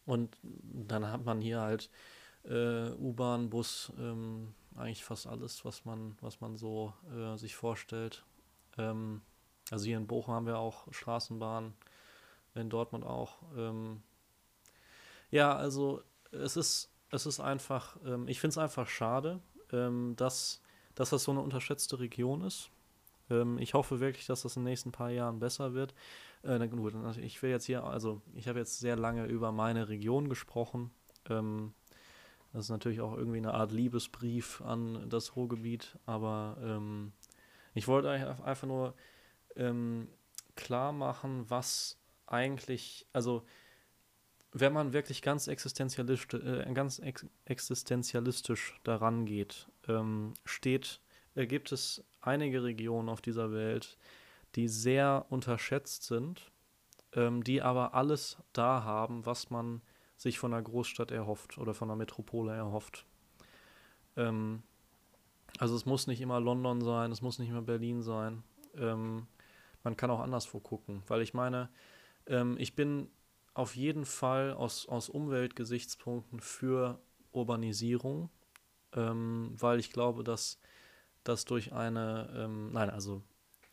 und 0.06 0.38
dann 0.42 1.12
hat 1.12 1.26
man 1.26 1.42
hier 1.42 1.60
halt 1.60 1.90
äh, 2.44 2.92
U-Bahn, 2.92 3.50
Bus, 3.50 3.92
ähm, 4.00 4.54
eigentlich 4.78 5.04
fast 5.04 5.28
alles, 5.28 5.66
was 5.66 5.86
man, 5.86 6.18
was 6.22 6.42
man 6.42 6.56
so 6.56 6.94
äh, 7.16 7.38
sich 7.38 7.56
vorstellt. 7.56 8.24
Ähm, 8.78 9.22
also 9.72 9.86
hier 9.86 9.98
in 9.98 10.08
Bochum 10.08 10.34
haben 10.34 10.46
wir 10.46 10.60
auch 10.60 10.92
Straßenbahn, 10.92 11.74
in 12.56 12.70
Dortmund 12.70 13.06
auch. 13.06 13.38
Ähm, 13.56 14.02
ja, 15.30 15.56
also 15.56 16.02
es 16.32 16.58
ist, 16.58 16.92
es 17.12 17.26
ist 17.26 17.40
einfach, 17.40 17.98
ähm, 18.06 18.28
ich 18.28 18.40
finde 18.40 18.52
es 18.52 18.58
einfach 18.58 18.88
schade, 18.88 19.40
ähm, 19.72 20.16
dass, 20.16 20.62
dass 20.96 21.10
das 21.10 21.24
so 21.24 21.32
eine 21.32 21.42
unterschätzte 21.42 22.00
Region 22.00 22.42
ist. 22.42 22.70
Ähm, 23.30 23.58
ich 23.60 23.74
hoffe 23.74 24.00
wirklich, 24.00 24.26
dass 24.26 24.44
das 24.44 24.56
in 24.56 24.64
den 24.64 24.72
nächsten 24.72 24.92
paar 24.92 25.10
Jahren 25.10 25.40
besser 25.40 25.74
wird. 25.74 25.94
Äh, 26.44 26.66
gut, 26.68 26.94
ich 27.18 27.42
will 27.42 27.50
jetzt 27.50 27.66
hier, 27.66 27.84
also 27.84 28.22
ich 28.36 28.48
habe 28.48 28.60
jetzt 28.60 28.80
sehr 28.80 28.96
lange 28.96 29.26
über 29.26 29.52
meine 29.52 29.90
Region 29.90 30.30
gesprochen. 30.30 30.92
Ähm, 31.30 31.74
das 32.54 32.66
ist 32.66 32.70
natürlich 32.70 33.02
auch 33.02 33.16
irgendwie 33.16 33.38
eine 33.38 33.54
Art 33.54 33.72
Liebesbrief 33.72 34.62
an 34.62 35.10
das 35.10 35.36
Ruhrgebiet, 35.36 35.98
aber 36.06 36.58
ähm, 36.62 37.12
ich 37.74 37.88
wollte 37.88 38.10
einfach 38.10 38.68
nur 38.68 38.96
ähm, 39.56 40.08
klar 40.56 40.92
machen, 40.92 41.50
was 41.50 41.98
eigentlich, 42.26 43.06
also 43.14 43.44
wenn 44.52 44.74
man 44.74 44.94
wirklich 44.94 45.22
ganz 45.22 45.48
existenzialistisch, 45.48 46.42
äh, 46.42 46.72
ganz 46.74 47.00
ex 47.00 47.26
existenzialistisch 47.46 48.80
daran 48.84 49.26
geht, 49.26 49.68
ähm, 49.88 50.34
steht, 50.46 51.02
äh, 51.36 51.46
gibt 51.46 51.72
es 51.72 52.04
einige 52.22 52.64
Regionen 52.64 53.10
auf 53.10 53.22
dieser 53.22 53.52
Welt, 53.52 53.98
die 54.56 54.68
sehr 54.68 55.26
unterschätzt 55.30 56.04
sind, 56.04 56.52
ähm, 57.14 57.44
die 57.44 57.62
aber 57.62 57.94
alles 57.94 58.38
da 58.54 58.84
haben, 58.84 59.26
was 59.26 59.50
man 59.50 59.82
sich 60.18 60.40
von 60.40 60.54
einer 60.54 60.64
Großstadt 60.64 61.12
erhofft 61.12 61.58
oder 61.58 61.74
von 61.74 61.90
einer 61.90 61.98
Metropole 61.98 62.54
erhofft. 62.54 63.06
Ähm, 64.18 64.64
also 65.60 65.76
es 65.76 65.86
muss 65.86 66.08
nicht 66.08 66.22
immer 66.22 66.40
London 66.40 66.82
sein, 66.82 67.12
es 67.12 67.22
muss 67.22 67.40
nicht 67.40 67.50
immer 67.50 67.62
Berlin 67.62 68.02
sein. 68.02 68.44
Ähm, 68.76 69.28
man 69.84 69.96
kann 69.96 70.12
auch 70.12 70.20
anderswo 70.20 70.60
gucken, 70.60 71.04
weil 71.08 71.22
ich 71.22 71.34
meine, 71.34 71.70
ähm, 72.26 72.58
ich 72.60 72.76
bin 72.76 73.10
auf 73.54 73.76
jeden 73.76 74.06
Fall 74.06 74.54
aus, 74.54 74.88
aus 74.88 75.10
Umweltgesichtspunkten 75.10 76.40
für 76.40 77.00
Urbanisierung, 77.32 78.30
ähm, 78.94 79.56
weil 79.58 79.80
ich 79.80 79.92
glaube, 79.92 80.24
dass 80.24 80.60
das 81.24 81.46
durch 81.46 81.74
eine, 81.74 82.30
ähm, 82.36 82.72
nein, 82.72 82.90
also 82.90 83.22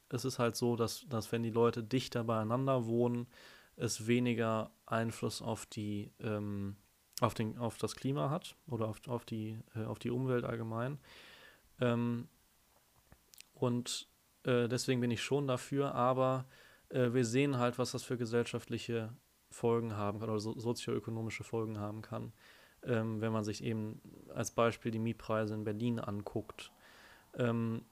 es 0.09 0.25
ist 0.25 0.39
halt 0.39 0.57
so, 0.57 0.77
dass, 0.77 1.07
dass 1.09 1.33
wenn 1.33 1.43
die 1.43 1.51
Leute 1.51 1.83
dichter 1.83 2.25
beieinander 2.25 2.87
wohnen, 2.87 3.27
es 3.77 4.07
weniger 4.07 4.71
Einfluss 4.87 5.43
auf 5.43 5.67
die 5.67 6.13
ähm, 6.21 6.77
auf, 7.21 7.35
den, 7.35 7.59
auf 7.59 7.79
das 7.79 7.95
Klima 7.95 8.31
hat 8.31 8.57
oder 8.67 8.89
auf, 8.89 9.07
auf, 9.09 9.25
die, 9.25 9.59
äh, 9.75 9.85
auf 9.85 9.99
die 9.99 10.11
Umwelt 10.11 10.45
allgemein. 10.45 10.99
Ähm, 11.81 12.29
und 13.55 14.09
äh, 14.45 14.69
deswegen 14.69 15.01
bin 15.01 15.11
ich 15.11 15.23
schon 15.23 15.47
dafür, 15.47 15.95
aber 15.95 16.47
äh, 16.89 17.13
wir 17.13 17.25
sehen 17.25 17.59
halt, 17.59 17.79
was 17.79 17.93
das 17.93 18.03
für 18.03 18.17
gesellschaftliche 18.17 19.15
Folgen 19.51 19.97
haben 19.97 20.19
kann 20.19 20.31
oder 20.31 20.41
so, 20.41 20.59
sozioökonomische 20.59 21.45
Folgen 21.45 21.79
haben 21.79 22.03
kann, 22.03 22.33
ähm, 22.83 23.21
wenn 23.21 23.33
man 23.33 23.45
sich 23.45 23.63
eben 23.63 24.01
als 24.35 24.51
Beispiel 24.51 24.91
die 24.91 24.99
Mietpreise 24.99 25.55
in 25.55 25.65
Berlin 25.65 26.01
anguckt. 26.01 26.73
Ähm, 27.35 27.85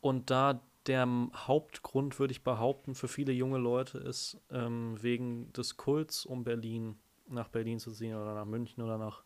und 0.00 0.30
da 0.30 0.60
der 0.86 1.06
Hauptgrund, 1.34 2.18
würde 2.18 2.32
ich 2.32 2.42
behaupten, 2.42 2.94
für 2.94 3.08
viele 3.08 3.32
junge 3.32 3.58
Leute 3.58 3.98
ist, 3.98 4.38
ähm, 4.50 4.96
wegen 5.00 5.52
des 5.52 5.76
Kults 5.76 6.24
um 6.24 6.44
Berlin 6.44 6.98
nach 7.28 7.48
Berlin 7.48 7.78
zu 7.78 7.92
ziehen 7.92 8.14
oder 8.14 8.34
nach 8.34 8.44
München 8.44 8.82
oder 8.82 8.98
nach 8.98 9.22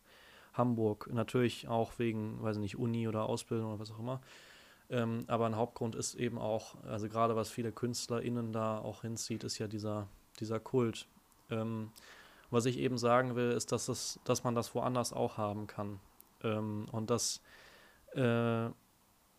Hamburg. 0.53 1.09
Natürlich 1.11 1.67
auch 1.67 1.97
wegen, 1.97 2.41
weiß 2.41 2.57
ich 2.57 2.61
nicht, 2.61 2.77
Uni 2.77 3.07
oder 3.07 3.23
Ausbildung 3.23 3.69
oder 3.69 3.79
was 3.79 3.91
auch 3.91 3.99
immer. 3.99 4.21
Ähm, 4.89 5.25
aber 5.27 5.47
ein 5.47 5.55
Hauptgrund 5.55 5.95
ist 5.95 6.15
eben 6.15 6.37
auch, 6.37 6.75
also 6.83 7.09
gerade 7.09 7.35
was 7.35 7.49
viele 7.49 7.71
KünstlerInnen 7.71 8.53
da 8.53 8.77
auch 8.79 9.01
hinzieht, 9.01 9.43
ist 9.43 9.57
ja 9.57 9.67
dieser, 9.67 10.07
dieser 10.39 10.59
Kult. 10.59 11.07
Ähm, 11.49 11.91
was 12.51 12.65
ich 12.65 12.77
eben 12.77 12.97
sagen 12.97 13.35
will, 13.35 13.51
ist, 13.51 13.71
dass, 13.71 13.87
es, 13.87 14.19
dass 14.23 14.43
man 14.43 14.53
das 14.53 14.75
woanders 14.75 15.13
auch 15.13 15.37
haben 15.37 15.67
kann. 15.67 15.99
Ähm, 16.43 16.87
und 16.91 17.09
dass, 17.09 17.41
äh, 18.13 18.69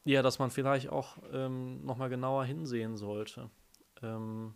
ja, 0.06 0.22
dass 0.22 0.38
man 0.38 0.50
vielleicht 0.50 0.88
auch 0.88 1.18
ähm, 1.32 1.84
nochmal 1.84 2.08
genauer 2.08 2.44
hinsehen 2.44 2.96
sollte. 2.96 3.50
Ähm, 4.02 4.54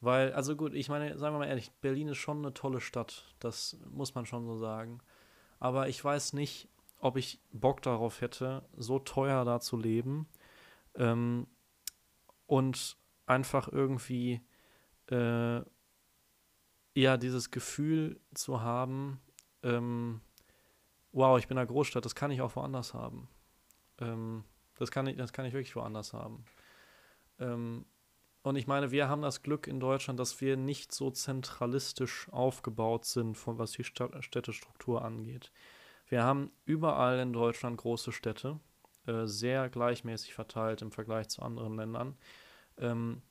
weil, 0.00 0.32
also 0.32 0.54
gut, 0.54 0.74
ich 0.74 0.88
meine, 0.88 1.18
sagen 1.18 1.34
wir 1.34 1.40
mal 1.40 1.48
ehrlich, 1.48 1.72
Berlin 1.80 2.06
ist 2.06 2.18
schon 2.18 2.38
eine 2.38 2.54
tolle 2.54 2.80
Stadt. 2.80 3.34
Das 3.40 3.76
muss 3.90 4.14
man 4.14 4.26
schon 4.26 4.46
so 4.46 4.56
sagen. 4.56 5.00
Aber 5.58 5.88
ich 5.88 6.02
weiß 6.02 6.34
nicht, 6.34 6.68
ob 7.00 7.16
ich 7.16 7.40
Bock 7.52 7.82
darauf 7.82 8.20
hätte, 8.20 8.64
so 8.76 9.00
teuer 9.00 9.44
da 9.44 9.58
zu 9.58 9.76
leben 9.76 10.28
ähm, 10.94 11.48
und 12.46 12.96
einfach 13.26 13.66
irgendwie 13.66 14.40
äh, 15.10 15.62
ja 16.94 17.16
dieses 17.16 17.50
Gefühl 17.50 18.20
zu 18.34 18.60
haben, 18.60 19.20
ähm, 19.64 20.20
wow, 21.10 21.40
ich 21.40 21.48
bin 21.48 21.56
in 21.56 21.58
einer 21.58 21.66
Großstadt, 21.66 22.04
das 22.04 22.14
kann 22.14 22.30
ich 22.30 22.40
auch 22.40 22.54
woanders 22.54 22.94
haben. 22.94 23.28
Ähm, 24.00 24.44
das, 24.76 24.90
kann 24.90 25.06
ich, 25.06 25.16
das 25.16 25.32
kann 25.32 25.46
ich 25.46 25.52
wirklich 25.52 25.76
woanders 25.76 26.12
haben. 26.12 26.44
Ähm, 27.38 27.84
und 28.42 28.56
ich 28.56 28.66
meine, 28.66 28.90
wir 28.90 29.08
haben 29.08 29.22
das 29.22 29.42
Glück 29.42 29.66
in 29.66 29.80
Deutschland, 29.80 30.18
dass 30.18 30.40
wir 30.40 30.56
nicht 30.56 30.92
so 30.92 31.10
zentralistisch 31.10 32.28
aufgebaut 32.30 33.04
sind, 33.04 33.36
von 33.36 33.58
was 33.58 33.72
die 33.72 33.84
Städtestruktur 33.84 35.04
angeht. 35.04 35.52
Wir 36.06 36.22
haben 36.22 36.50
überall 36.64 37.18
in 37.18 37.32
Deutschland 37.32 37.76
große 37.76 38.12
Städte, 38.12 38.58
äh, 39.06 39.26
sehr 39.26 39.68
gleichmäßig 39.68 40.34
verteilt 40.34 40.82
im 40.82 40.92
Vergleich 40.92 41.28
zu 41.28 41.42
anderen 41.42 41.76
Ländern. 41.76 42.16
Ähm, 42.78 43.22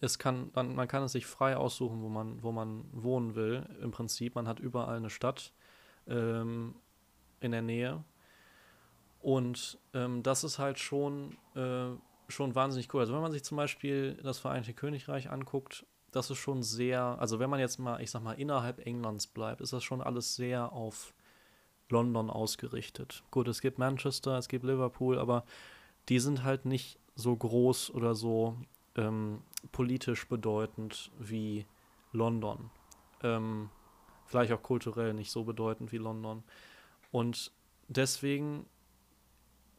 es 0.00 0.18
kann, 0.18 0.50
man, 0.54 0.74
man, 0.74 0.86
kann 0.86 1.02
es 1.02 1.12
sich 1.12 1.26
frei 1.26 1.56
aussuchen, 1.56 2.02
wo 2.02 2.08
man, 2.08 2.42
wo 2.42 2.52
man 2.52 2.84
wohnen 2.92 3.34
will. 3.34 3.66
Im 3.82 3.90
Prinzip, 3.90 4.34
man 4.36 4.46
hat 4.46 4.60
überall 4.60 4.96
eine 4.96 5.10
Stadt 5.10 5.52
ähm, 6.06 6.76
in 7.40 7.50
der 7.50 7.62
Nähe. 7.62 8.04
Und 9.20 9.78
ähm, 9.94 10.22
das 10.22 10.44
ist 10.44 10.58
halt 10.58 10.78
schon, 10.78 11.36
äh, 11.54 11.88
schon 12.28 12.54
wahnsinnig 12.54 12.92
cool. 12.94 13.00
Also 13.00 13.14
wenn 13.14 13.22
man 13.22 13.32
sich 13.32 13.44
zum 13.44 13.56
Beispiel 13.56 14.14
das 14.22 14.38
Vereinigte 14.38 14.74
Königreich 14.74 15.30
anguckt, 15.30 15.86
das 16.12 16.30
ist 16.30 16.38
schon 16.38 16.62
sehr, 16.62 17.02
also 17.18 17.38
wenn 17.38 17.50
man 17.50 17.60
jetzt 17.60 17.78
mal, 17.78 18.00
ich 18.00 18.10
sag 18.10 18.22
mal, 18.22 18.34
innerhalb 18.34 18.84
Englands 18.86 19.26
bleibt, 19.26 19.60
ist 19.60 19.72
das 19.72 19.84
schon 19.84 20.00
alles 20.00 20.36
sehr 20.36 20.72
auf 20.72 21.12
London 21.90 22.30
ausgerichtet. 22.30 23.22
Gut, 23.30 23.48
es 23.48 23.60
gibt 23.60 23.78
Manchester, 23.78 24.38
es 24.38 24.48
gibt 24.48 24.64
Liverpool, 24.64 25.18
aber 25.18 25.44
die 26.08 26.18
sind 26.18 26.44
halt 26.44 26.64
nicht 26.64 26.98
so 27.14 27.36
groß 27.36 27.90
oder 27.90 28.14
so 28.14 28.56
ähm, 28.96 29.42
politisch 29.72 30.28
bedeutend 30.28 31.10
wie 31.18 31.66
London. 32.12 32.70
Ähm, 33.22 33.70
vielleicht 34.26 34.52
auch 34.52 34.62
kulturell 34.62 35.14
nicht 35.14 35.30
so 35.30 35.44
bedeutend 35.44 35.92
wie 35.92 35.98
London. 35.98 36.42
Und 37.10 37.52
deswegen 37.88 38.66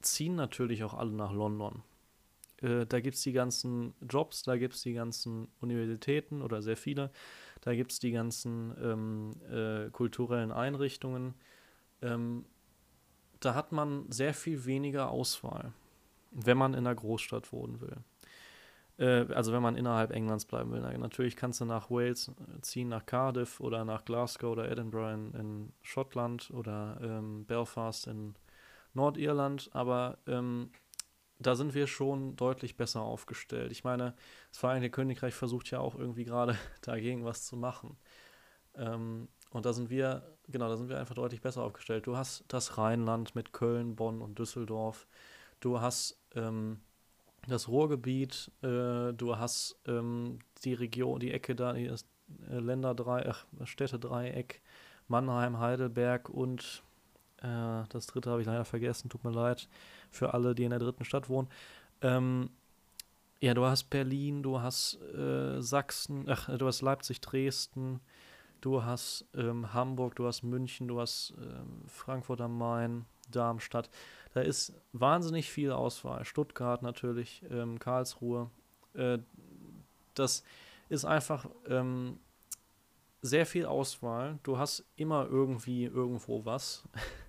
ziehen 0.01 0.35
natürlich 0.35 0.83
auch 0.83 0.93
alle 0.93 1.11
nach 1.11 1.31
London. 1.31 1.83
Äh, 2.61 2.85
da 2.85 2.99
gibt 2.99 3.15
es 3.15 3.23
die 3.23 3.33
ganzen 3.33 3.93
Jobs, 4.07 4.43
da 4.43 4.57
gibt 4.57 4.75
es 4.75 4.81
die 4.81 4.93
ganzen 4.93 5.47
Universitäten 5.59 6.41
oder 6.41 6.61
sehr 6.61 6.77
viele, 6.77 7.11
da 7.61 7.73
gibt 7.73 7.91
es 7.91 7.99
die 7.99 8.11
ganzen 8.11 8.75
ähm, 8.81 9.31
äh, 9.51 9.89
kulturellen 9.91 10.51
Einrichtungen 10.51 11.35
ähm, 12.01 12.45
da 13.39 13.55
hat 13.55 13.71
man 13.71 14.11
sehr 14.11 14.33
viel 14.33 14.65
weniger 14.65 15.09
Auswahl, 15.09 15.73
wenn 16.31 16.57
man 16.57 16.73
in 16.73 16.79
einer 16.79 16.95
Großstadt 16.95 17.51
wohnen 17.53 17.81
will. 17.81 17.97
Äh, 18.97 19.33
also 19.33 19.53
wenn 19.53 19.61
man 19.61 19.75
innerhalb 19.75 20.11
Englands 20.11 20.45
bleiben 20.45 20.71
will. 20.71 20.81
Natürlich 20.81 21.35
kannst 21.35 21.61
du 21.61 21.65
nach 21.65 21.89
Wales 21.89 22.31
ziehen, 22.61 22.89
nach 22.89 23.05
Cardiff 23.05 23.59
oder 23.59 23.85
nach 23.85 24.05
Glasgow 24.05 24.51
oder 24.51 24.69
Edinburgh 24.69 25.13
in, 25.13 25.33
in 25.33 25.73
Schottland 25.81 26.51
oder 26.51 26.99
ähm, 27.01 27.45
Belfast 27.45 28.07
in 28.07 28.35
Nordirland, 28.93 29.69
aber 29.73 30.17
ähm, 30.27 30.71
da 31.39 31.55
sind 31.55 31.73
wir 31.73 31.87
schon 31.87 32.35
deutlich 32.35 32.75
besser 32.75 33.01
aufgestellt. 33.01 33.71
Ich 33.71 33.83
meine, 33.83 34.13
das 34.49 34.59
Vereinigte 34.59 34.91
Königreich 34.91 35.33
versucht 35.33 35.71
ja 35.71 35.79
auch 35.79 35.95
irgendwie 35.95 36.25
gerade 36.25 36.57
dagegen 36.81 37.25
was 37.25 37.45
zu 37.45 37.55
machen. 37.55 37.97
Ähm, 38.75 39.29
und 39.51 39.65
da 39.65 39.73
sind 39.73 39.89
wir, 39.89 40.37
genau, 40.47 40.67
da 40.67 40.77
sind 40.77 40.89
wir 40.89 40.99
einfach 40.99 41.15
deutlich 41.15 41.41
besser 41.41 41.63
aufgestellt. 41.63 42.05
Du 42.05 42.17
hast 42.17 42.43
das 42.47 42.77
Rheinland 42.77 43.35
mit 43.35 43.53
Köln, 43.53 43.95
Bonn 43.95 44.21
und 44.21 44.37
Düsseldorf. 44.37 45.07
Du 45.59 45.81
hast 45.81 46.21
ähm, 46.35 46.81
das 47.47 47.67
Ruhrgebiet, 47.67 48.51
äh, 48.61 49.13
du 49.13 49.37
hast 49.37 49.79
ähm, 49.87 50.39
die 50.63 50.73
Region, 50.73 51.19
die 51.19 51.31
Ecke 51.31 51.55
da, 51.55 51.73
das 51.73 52.05
äh, 52.49 52.59
Länderdreieck, 52.59 53.45
Städtedreieck, 53.63 54.61
Mannheim, 55.07 55.59
Heidelberg 55.59 56.29
und 56.29 56.83
äh, 57.41 57.83
das 57.89 58.07
dritte 58.07 58.29
habe 58.29 58.41
ich 58.41 58.47
leider 58.47 58.65
vergessen, 58.65 59.09
tut 59.09 59.23
mir 59.23 59.31
leid 59.31 59.67
für 60.11 60.33
alle, 60.33 60.55
die 60.55 60.63
in 60.63 60.71
der 60.71 60.79
dritten 60.79 61.05
Stadt 61.05 61.29
wohnen. 61.29 61.47
Ähm, 62.01 62.49
ja, 63.41 63.53
du 63.53 63.65
hast 63.65 63.89
Berlin, 63.89 64.43
du 64.43 64.61
hast 64.61 64.99
äh, 65.13 65.61
Sachsen, 65.61 66.25
ach, 66.27 66.49
du 66.57 66.67
hast 66.67 66.81
Leipzig, 66.81 67.21
Dresden, 67.21 68.01
Du 68.61 68.83
hast 68.83 69.25
ähm, 69.35 69.73
Hamburg, 69.73 70.15
du 70.15 70.27
hast 70.27 70.43
München, 70.43 70.87
du 70.87 70.99
hast 70.99 71.33
ähm, 71.37 71.83
Frankfurt 71.87 72.41
am 72.41 72.57
Main, 72.57 73.05
Darmstadt. 73.31 73.89
Da 74.33 74.41
ist 74.41 74.73
wahnsinnig 74.91 75.49
viel 75.49 75.71
Auswahl. 75.71 76.25
Stuttgart 76.25 76.81
natürlich, 76.81 77.43
ähm, 77.49 77.79
Karlsruhe. 77.79 78.49
Äh, 78.95 79.19
das 80.13 80.43
ist 80.89 81.05
einfach 81.05 81.49
ähm, 81.67 82.19
sehr 83.21 83.45
viel 83.45 83.65
Auswahl. 83.65 84.39
Du 84.43 84.57
hast 84.57 84.83
immer 84.97 85.25
irgendwie 85.25 85.85
irgendwo 85.85 86.43
was. 86.43 86.83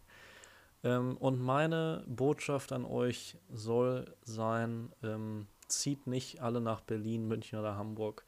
Ähm, 0.83 1.17
und 1.17 1.41
meine 1.41 2.05
Botschaft 2.07 2.73
an 2.73 2.85
euch 2.85 3.37
soll 3.51 4.15
sein, 4.23 4.93
ähm, 5.03 5.47
zieht 5.69 6.07
nicht 6.07 6.41
alle 6.41 6.61
nach 6.61 6.81
Berlin, 6.81 7.29
München 7.29 7.59
oder 7.59 7.77
Hamburg. 7.77 8.25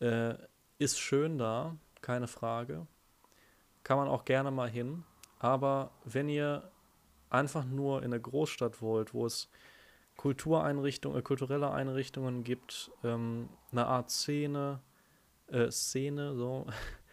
Äh, 0.00 0.34
ist 0.78 0.98
schön 0.98 1.38
da, 1.38 1.76
keine 2.02 2.26
Frage. 2.26 2.86
Kann 3.82 3.98
man 3.98 4.08
auch 4.08 4.24
gerne 4.24 4.50
mal 4.50 4.68
hin. 4.68 5.04
Aber 5.38 5.90
wenn 6.04 6.28
ihr 6.28 6.70
einfach 7.30 7.64
nur 7.64 8.00
in 8.00 8.12
eine 8.12 8.20
Großstadt 8.20 8.80
wollt, 8.82 9.14
wo 9.14 9.26
es 9.26 9.48
Kultureinrichtungen, 10.16 11.18
äh, 11.18 11.22
kulturelle 11.22 11.70
Einrichtungen 11.70 12.42
gibt, 12.44 12.90
ähm, 13.04 13.48
eine 13.70 13.86
Art 13.86 14.10
Szene, 14.10 14.80
äh, 15.48 15.70
Szene, 15.70 16.34
so, 16.34 16.66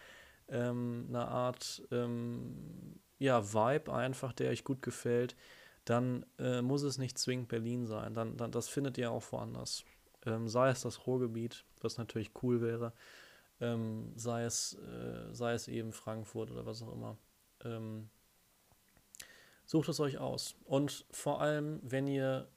ähm, 0.50 1.06
eine 1.10 1.28
Art, 1.28 1.84
ähm, 1.92 3.00
ja, 3.24 3.54
Vibe 3.54 3.94
einfach, 3.94 4.34
der 4.34 4.52
euch 4.52 4.66
gut 4.66 4.82
gefällt, 4.82 5.38
dann 5.86 6.26
äh, 6.40 6.62
muss 6.62 6.84
es 6.84 6.98
nicht 6.98 7.18
zwingend 7.18 7.48
Berlin 7.48 7.86
sein. 7.86 8.14
Dann, 8.14 8.36
dann, 8.36 8.52
das 8.52 8.68
findet 8.68 8.98
ihr 8.98 9.12
auch 9.12 9.24
woanders. 9.32 9.86
Ähm, 10.26 10.50
sei 10.50 10.70
es 10.70 10.82
das 10.82 11.08
Ruhrgebiet, 11.08 11.64
was 11.80 11.98
natürlich 11.98 12.32
cool 12.44 12.60
wäre, 12.62 12.92
ähm, 13.62 14.12
sei, 14.18 14.44
es, 14.44 14.74
äh, 14.74 15.34
sei 15.34 15.54
es 15.54 15.70
eben 15.70 15.94
Frankfurt 15.94 16.52
oder 16.52 16.66
was 16.66 16.84
auch 16.84 16.92
immer. 16.92 17.18
Ähm, 17.64 18.10
sucht 19.66 19.88
es 19.88 20.02
euch 20.02 20.18
aus. 20.18 20.56
Und 20.66 21.06
vor 21.10 21.40
allem, 21.40 21.80
wenn 21.82 22.08
ihr 22.08 22.50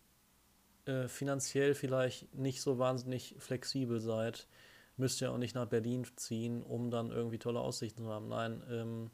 äh, 0.87 1.07
finanziell 1.07 1.77
vielleicht 1.77 2.35
nicht 2.35 2.61
so 2.61 2.81
wahnsinnig 2.81 3.37
flexibel 3.39 4.01
seid, 4.01 4.49
müsst 4.97 5.21
ihr 5.21 5.31
auch 5.31 5.39
nicht 5.39 5.55
nach 5.55 5.67
Berlin 5.67 6.09
ziehen, 6.17 6.65
um 6.65 6.91
dann 6.91 7.13
irgendwie 7.13 7.39
tolle 7.39 7.61
Aussichten 7.61 8.03
zu 8.03 8.09
haben. 8.09 8.29
Nein, 8.29 8.65
ähm, 8.69 9.11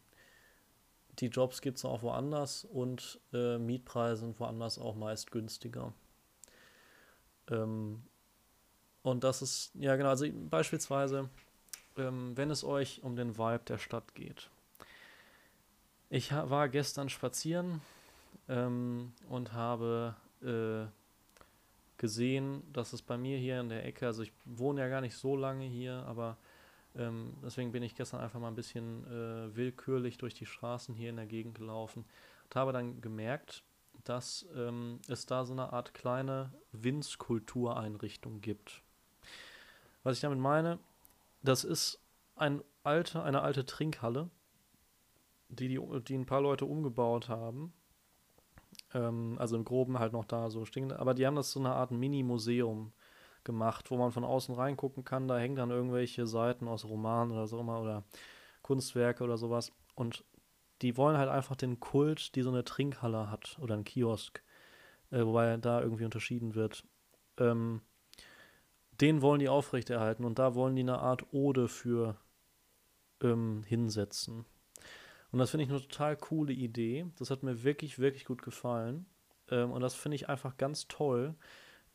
die 1.19 1.27
Jobs 1.27 1.61
gibt 1.61 1.79
es 1.79 1.85
auch 1.85 2.03
woanders 2.03 2.65
und 2.65 3.21
äh, 3.33 3.59
Mietpreise 3.59 4.23
sind 4.23 4.41
woanders 4.41 4.79
auch 4.79 4.95
meist 4.95 5.31
günstiger. 5.31 5.93
Ähm, 7.51 8.03
und 9.03 9.25
das 9.25 9.43
ist, 9.43 9.73
ja 9.75 9.97
genau, 9.97 10.11
also 10.11 10.27
beispielsweise 10.49 11.29
ähm, 11.97 12.37
wenn 12.37 12.51
es 12.51 12.65
euch 12.65 13.03
um 13.03 13.17
den 13.17 13.37
Vibe 13.37 13.63
der 13.67 13.79
Stadt 13.79 14.15
geht. 14.15 14.49
Ich 16.11 16.33
war 16.33 16.69
gestern 16.69 17.09
spazieren 17.09 17.81
ähm, 18.49 19.13
und 19.29 19.53
habe 19.53 20.15
äh, 20.43 20.91
gesehen, 21.99 22.63
dass 22.73 22.93
es 22.93 23.03
bei 23.03 23.17
mir 23.17 23.39
hier 23.39 23.61
in 23.61 23.69
der 23.69 23.85
Ecke, 23.87 24.07
also 24.07 24.23
ich 24.23 24.33
wohne 24.45 24.81
ja 24.81 24.89
gar 24.89 25.01
nicht 25.01 25.17
so 25.17 25.37
lange 25.37 25.65
hier, 25.65 26.05
aber 26.07 26.37
ähm, 26.97 27.35
deswegen 27.43 27.73
bin 27.73 27.83
ich 27.83 27.95
gestern 27.95 28.21
einfach 28.21 28.41
mal 28.41 28.49
ein 28.49 28.55
bisschen 28.55 29.07
äh, 29.07 29.57
willkürlich 29.57 30.19
durch 30.19 30.35
die 30.35 30.47
Straßen 30.47 30.95
hier 30.95 31.11
in 31.11 31.17
der 31.17 31.27
Gegend 31.27 31.57
gelaufen 31.57 32.05
und 32.45 32.57
habe 32.57 32.73
dann 32.73 33.01
gemerkt, 33.01 33.63
dass 34.05 34.47
ähm, 34.55 35.01
es 35.09 35.27
da 35.27 35.45
so 35.45 35.53
eine 35.53 35.73
Art 35.73 35.95
kleine 35.95 36.53
Winzkultureinrichtung 36.73 38.41
gibt. 38.41 38.83
Was 40.03 40.17
ich 40.17 40.21
damit 40.21 40.39
meine, 40.39 40.79
das 41.43 41.65
ist 41.65 42.01
ein 42.37 42.63
alte, 42.83 43.23
eine 43.23 43.43
alte 43.43 43.65
Trinkhalle, 43.65 44.29
die, 45.49 45.69
die, 45.69 45.81
die 46.01 46.15
ein 46.15 46.27
paar 46.27 46.41
Leute 46.41 46.65
umgebaut 46.67 47.29
haben. 47.29 47.73
Ähm, 48.95 49.37
also 49.39 49.57
im 49.57 49.65
Groben 49.65 49.99
halt 49.99 50.13
noch 50.13 50.25
da 50.25 50.51
so 50.51 50.65
stehen. 50.65 50.93
Aber 50.93 51.15
die 51.15 51.27
haben 51.27 51.37
das 51.37 51.53
so 51.53 51.61
eine 51.61 51.73
Art 51.73 51.91
Mini-Museum 51.91 52.93
gemacht, 53.45 53.91
wo 53.91 53.97
man 53.97 54.13
von 54.13 54.25
außen 54.25 54.55
reingucken 54.55 55.05
kann. 55.05 55.29
Da 55.29 55.39
hängen 55.39 55.57
dann 55.57 55.71
irgendwelche 55.71 56.27
Seiten 56.27 56.69
aus 56.69 56.85
Romanen 56.85 57.33
oder 57.33 57.47
so 57.47 57.59
immer 57.61 57.81
oder 57.81 58.05
Kunstwerke 58.63 59.25
oder 59.25 59.37
sowas. 59.37 59.73
Und 59.95 60.25
die 60.83 60.97
wollen 60.97 61.17
halt 61.17 61.29
einfach 61.29 61.57
den 61.57 61.81
Kult, 61.81 62.35
die 62.35 62.43
so 62.43 62.51
eine 62.51 62.65
Trinkhalle 62.65 63.31
hat 63.31 63.59
oder 63.61 63.75
ein 63.75 63.85
Kiosk, 63.85 64.43
äh, 65.11 65.25
wobei 65.25 65.57
da 65.57 65.81
irgendwie 65.81 66.05
unterschieden 66.05 66.55
wird. 66.55 66.85
Ähm, 67.39 67.83
den 69.01 69.23
wollen 69.23 69.41
die 69.41 69.49
aufrechterhalten 69.49 70.25
und 70.25 70.39
da 70.39 70.55
wollen 70.55 70.77
die 70.77 70.83
eine 70.83 70.99
Art 70.99 71.33
Ode 71.33 71.69
für 71.69 72.17
ähm, 73.23 73.63
hinsetzen. 73.67 74.45
Und 75.31 75.39
das 75.39 75.51
finde 75.51 75.65
ich 75.65 75.71
eine 75.71 75.81
total 75.81 76.17
coole 76.17 76.53
Idee. 76.53 77.07
Das 77.19 77.31
hat 77.31 77.43
mir 77.43 77.63
wirklich, 77.65 77.99
wirklich 77.99 78.27
gut 78.27 78.43
gefallen. 78.43 79.07
Ähm, 79.51 79.71
und 79.73 79.81
das 79.81 79.95
finde 79.95 80.17
ich 80.17 80.29
einfach 80.29 80.57
ganz 80.59 80.89
toll, 80.89 81.35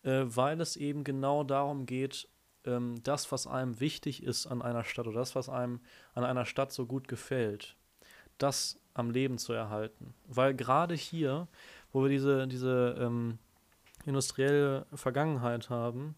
äh, 0.07 0.23
weil 0.35 0.61
es 0.61 0.77
eben 0.77 1.03
genau 1.03 1.43
darum 1.43 1.85
geht, 1.85 2.29
ähm, 2.65 2.95
das, 3.03 3.31
was 3.31 3.45
einem 3.45 3.81
wichtig 3.81 4.23
ist 4.23 4.47
an 4.47 4.61
einer 4.61 4.85
Stadt 4.85 5.05
oder 5.05 5.19
das, 5.19 5.35
was 5.35 5.49
einem 5.49 5.81
an 6.13 6.23
einer 6.23 6.45
Stadt 6.45 6.71
so 6.71 6.85
gut 6.85 7.09
gefällt, 7.09 7.75
das 8.37 8.79
am 8.93 9.11
Leben 9.11 9.37
zu 9.37 9.51
erhalten. 9.51 10.13
Weil 10.25 10.53
gerade 10.55 10.95
hier, 10.95 11.47
wo 11.91 12.03
wir 12.03 12.09
diese, 12.09 12.47
diese 12.47 12.95
ähm, 12.99 13.37
industrielle 14.05 14.85
Vergangenheit 14.93 15.69
haben, 15.69 16.15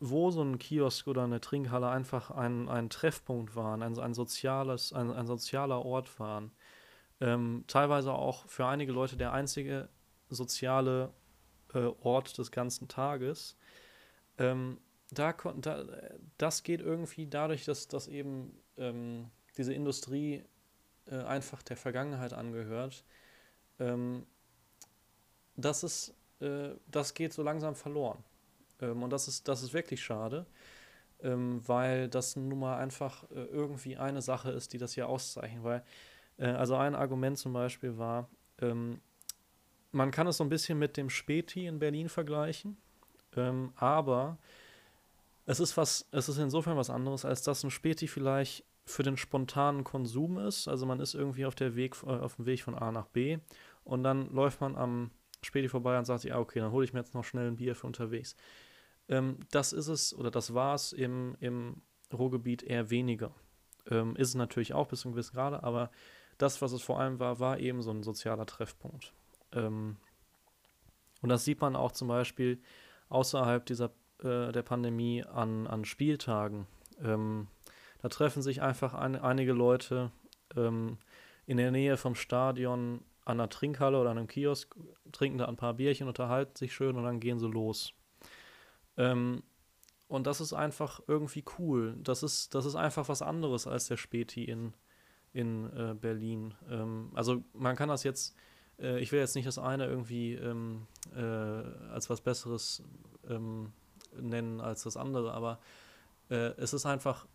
wo 0.00 0.30
so 0.30 0.42
ein 0.42 0.58
Kiosk 0.58 1.06
oder 1.06 1.24
eine 1.24 1.40
Trinkhalle 1.40 1.88
einfach 1.88 2.30
ein, 2.30 2.68
ein 2.70 2.88
Treffpunkt 2.88 3.56
waren, 3.56 3.82
ein, 3.82 3.98
ein, 3.98 4.14
soziales, 4.14 4.94
ein, 4.94 5.12
ein 5.12 5.26
sozialer 5.26 5.84
Ort 5.84 6.18
waren. 6.18 6.50
Ähm, 7.20 7.64
teilweise 7.66 8.12
auch 8.12 8.46
für 8.46 8.66
einige 8.66 8.92
Leute 8.92 9.16
der 9.16 9.32
einzige 9.32 9.88
soziale 10.30 11.12
Ort 11.74 12.38
des 12.38 12.50
ganzen 12.50 12.88
Tages. 12.88 13.56
Ähm, 14.38 14.78
da, 15.10 15.32
da, 15.32 15.84
das 16.36 16.62
geht 16.62 16.80
irgendwie 16.80 17.26
dadurch, 17.26 17.64
dass, 17.64 17.88
dass 17.88 18.08
eben 18.08 18.58
ähm, 18.76 19.30
diese 19.56 19.72
Industrie 19.72 20.44
äh, 21.06 21.16
einfach 21.22 21.62
der 21.62 21.76
Vergangenheit 21.76 22.32
angehört. 22.32 23.04
Ähm, 23.78 24.26
das, 25.56 25.82
ist, 25.82 26.14
äh, 26.40 26.70
das 26.86 27.14
geht 27.14 27.32
so 27.32 27.42
langsam 27.42 27.74
verloren. 27.74 28.22
Ähm, 28.80 29.02
und 29.02 29.10
das 29.10 29.28
ist, 29.28 29.48
das 29.48 29.62
ist 29.62 29.72
wirklich 29.72 30.02
schade, 30.02 30.46
ähm, 31.22 31.62
weil 31.66 32.08
das 32.08 32.36
nun 32.36 32.58
mal 32.58 32.78
einfach 32.78 33.24
äh, 33.30 33.44
irgendwie 33.44 33.96
eine 33.96 34.22
Sache 34.22 34.50
ist, 34.50 34.72
die 34.72 34.78
das 34.78 34.92
hier 34.92 35.08
auszeichnet. 35.08 35.64
Weil, 35.64 35.84
äh, 36.38 36.46
also 36.46 36.76
ein 36.76 36.94
Argument 36.94 37.38
zum 37.38 37.52
Beispiel 37.52 37.98
war, 37.98 38.28
ähm, 38.60 39.00
man 39.92 40.10
kann 40.10 40.26
es 40.26 40.36
so 40.36 40.44
ein 40.44 40.50
bisschen 40.50 40.78
mit 40.78 40.96
dem 40.96 41.10
Späti 41.10 41.66
in 41.66 41.78
Berlin 41.78 42.08
vergleichen, 42.08 42.76
ähm, 43.36 43.72
aber 43.76 44.38
es 45.46 45.60
ist 45.60 45.76
was, 45.76 46.06
es 46.10 46.28
ist 46.28 46.38
insofern 46.38 46.76
was 46.76 46.90
anderes, 46.90 47.24
als 47.24 47.42
dass 47.42 47.64
ein 47.64 47.70
Späti 47.70 48.06
vielleicht 48.06 48.64
für 48.84 49.02
den 49.02 49.16
spontanen 49.16 49.84
Konsum 49.84 50.38
ist. 50.38 50.66
Also 50.68 50.86
man 50.86 51.00
ist 51.00 51.14
irgendwie 51.14 51.46
auf 51.46 51.54
der 51.54 51.76
Weg, 51.76 51.96
äh, 52.04 52.06
auf 52.06 52.36
dem 52.36 52.46
Weg 52.46 52.62
von 52.62 52.74
A 52.74 52.90
nach 52.90 53.06
B 53.06 53.38
und 53.84 54.02
dann 54.02 54.30
läuft 54.32 54.60
man 54.60 54.76
am 54.76 55.10
Späti 55.42 55.68
vorbei 55.68 55.98
und 55.98 56.04
sagt 56.04 56.22
sich, 56.22 56.34
ah, 56.34 56.40
okay, 56.40 56.60
dann 56.60 56.72
hole 56.72 56.84
ich 56.84 56.92
mir 56.92 57.00
jetzt 57.00 57.14
noch 57.14 57.24
schnell 57.24 57.48
ein 57.48 57.56
Bier 57.56 57.74
für 57.74 57.86
unterwegs. 57.86 58.34
Ähm, 59.08 59.38
das 59.50 59.72
ist 59.72 59.88
es, 59.88 60.14
oder 60.14 60.30
das 60.30 60.52
war 60.54 60.74
es 60.74 60.92
im, 60.92 61.36
im 61.40 61.82
Ruhrgebiet 62.12 62.62
eher 62.62 62.90
weniger. 62.90 63.34
Ähm, 63.90 64.16
ist 64.16 64.28
es 64.28 64.34
natürlich 64.34 64.74
auch 64.74 64.88
bis 64.88 65.00
zu 65.00 65.08
einem 65.08 65.14
gewissen 65.14 65.34
Grade, 65.34 65.62
aber 65.62 65.90
das, 66.36 66.60
was 66.60 66.72
es 66.72 66.82
vor 66.82 67.00
allem 67.00 67.18
war, 67.18 67.40
war 67.40 67.58
eben 67.58 67.82
so 67.82 67.90
ein 67.90 68.02
sozialer 68.02 68.46
Treffpunkt. 68.46 69.12
Ähm, 69.52 69.96
und 71.22 71.28
das 71.28 71.44
sieht 71.44 71.60
man 71.60 71.76
auch 71.76 71.92
zum 71.92 72.08
Beispiel 72.08 72.60
außerhalb 73.08 73.64
dieser, 73.66 73.90
äh, 74.22 74.52
der 74.52 74.62
Pandemie 74.62 75.24
an, 75.24 75.66
an 75.66 75.84
Spieltagen. 75.84 76.66
Ähm, 77.02 77.48
da 78.00 78.08
treffen 78.08 78.42
sich 78.42 78.62
einfach 78.62 78.94
ein, 78.94 79.16
einige 79.16 79.52
Leute 79.52 80.12
ähm, 80.56 80.98
in 81.46 81.56
der 81.56 81.70
Nähe 81.70 81.96
vom 81.96 82.14
Stadion 82.14 83.02
an 83.24 83.40
einer 83.40 83.48
Trinkhalle 83.50 84.00
oder 84.00 84.10
einem 84.10 84.26
Kiosk, 84.26 84.74
trinken 85.12 85.38
da 85.38 85.46
ein 85.46 85.56
paar 85.56 85.74
Bierchen, 85.74 86.08
unterhalten 86.08 86.56
sich 86.56 86.72
schön 86.74 86.96
und 86.96 87.04
dann 87.04 87.20
gehen 87.20 87.38
sie 87.38 87.48
los. 87.48 87.92
Ähm, 88.96 89.42
und 90.08 90.26
das 90.26 90.40
ist 90.40 90.54
einfach 90.54 91.00
irgendwie 91.06 91.44
cool. 91.58 91.96
Das 92.02 92.22
ist, 92.22 92.54
das 92.54 92.64
ist 92.64 92.74
einfach 92.74 93.08
was 93.10 93.20
anderes 93.20 93.66
als 93.66 93.86
der 93.86 93.98
Späti 93.98 94.44
in, 94.44 94.72
in 95.32 95.70
äh, 95.76 95.94
Berlin. 95.94 96.54
Ähm, 96.70 97.10
also 97.14 97.44
man 97.52 97.76
kann 97.76 97.90
das 97.90 98.02
jetzt, 98.02 98.34
äh, 98.80 99.00
ich 99.00 99.12
will 99.12 99.20
jetzt 99.20 99.34
nicht 99.34 99.46
das 99.46 99.58
eine 99.58 99.86
irgendwie 99.86 100.34
ähm, 100.34 100.86
äh, 101.14 101.20
als 101.20 102.10
was 102.10 102.20
Besseres 102.20 102.82
ähm, 103.28 103.72
nennen 104.20 104.60
als 104.60 104.82
das 104.82 104.96
andere, 104.96 105.32
aber 105.32 105.58
äh, 106.30 106.52
es 106.56 106.72
ist 106.72 106.86
einfach, 106.86 107.26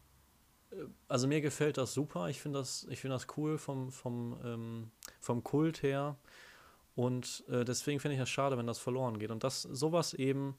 äh, 0.72 0.76
also 1.08 1.28
mir 1.28 1.42
gefällt 1.42 1.78
das 1.78 1.94
super. 1.94 2.30
Ich 2.30 2.42
finde 2.42 2.60
das, 2.60 2.88
ich 2.90 3.02
das 3.02 3.28
cool 3.38 3.58
vom, 3.58 3.92
vom, 3.92 4.38
ähm, 4.44 4.92
vom 5.20 5.44
Kult 5.44 5.84
her. 5.84 6.18
Und 6.96 7.44
äh, 7.50 7.66
deswegen 7.66 8.00
finde 8.00 8.16
ich 8.16 8.22
es 8.22 8.30
schade, 8.30 8.58
wenn 8.58 8.68
das 8.68 8.80
verloren 8.80 9.18
geht. 9.18 9.32
Und 9.32 9.44
das 9.44 9.64
sowas 9.64 10.14
eben 10.14 10.56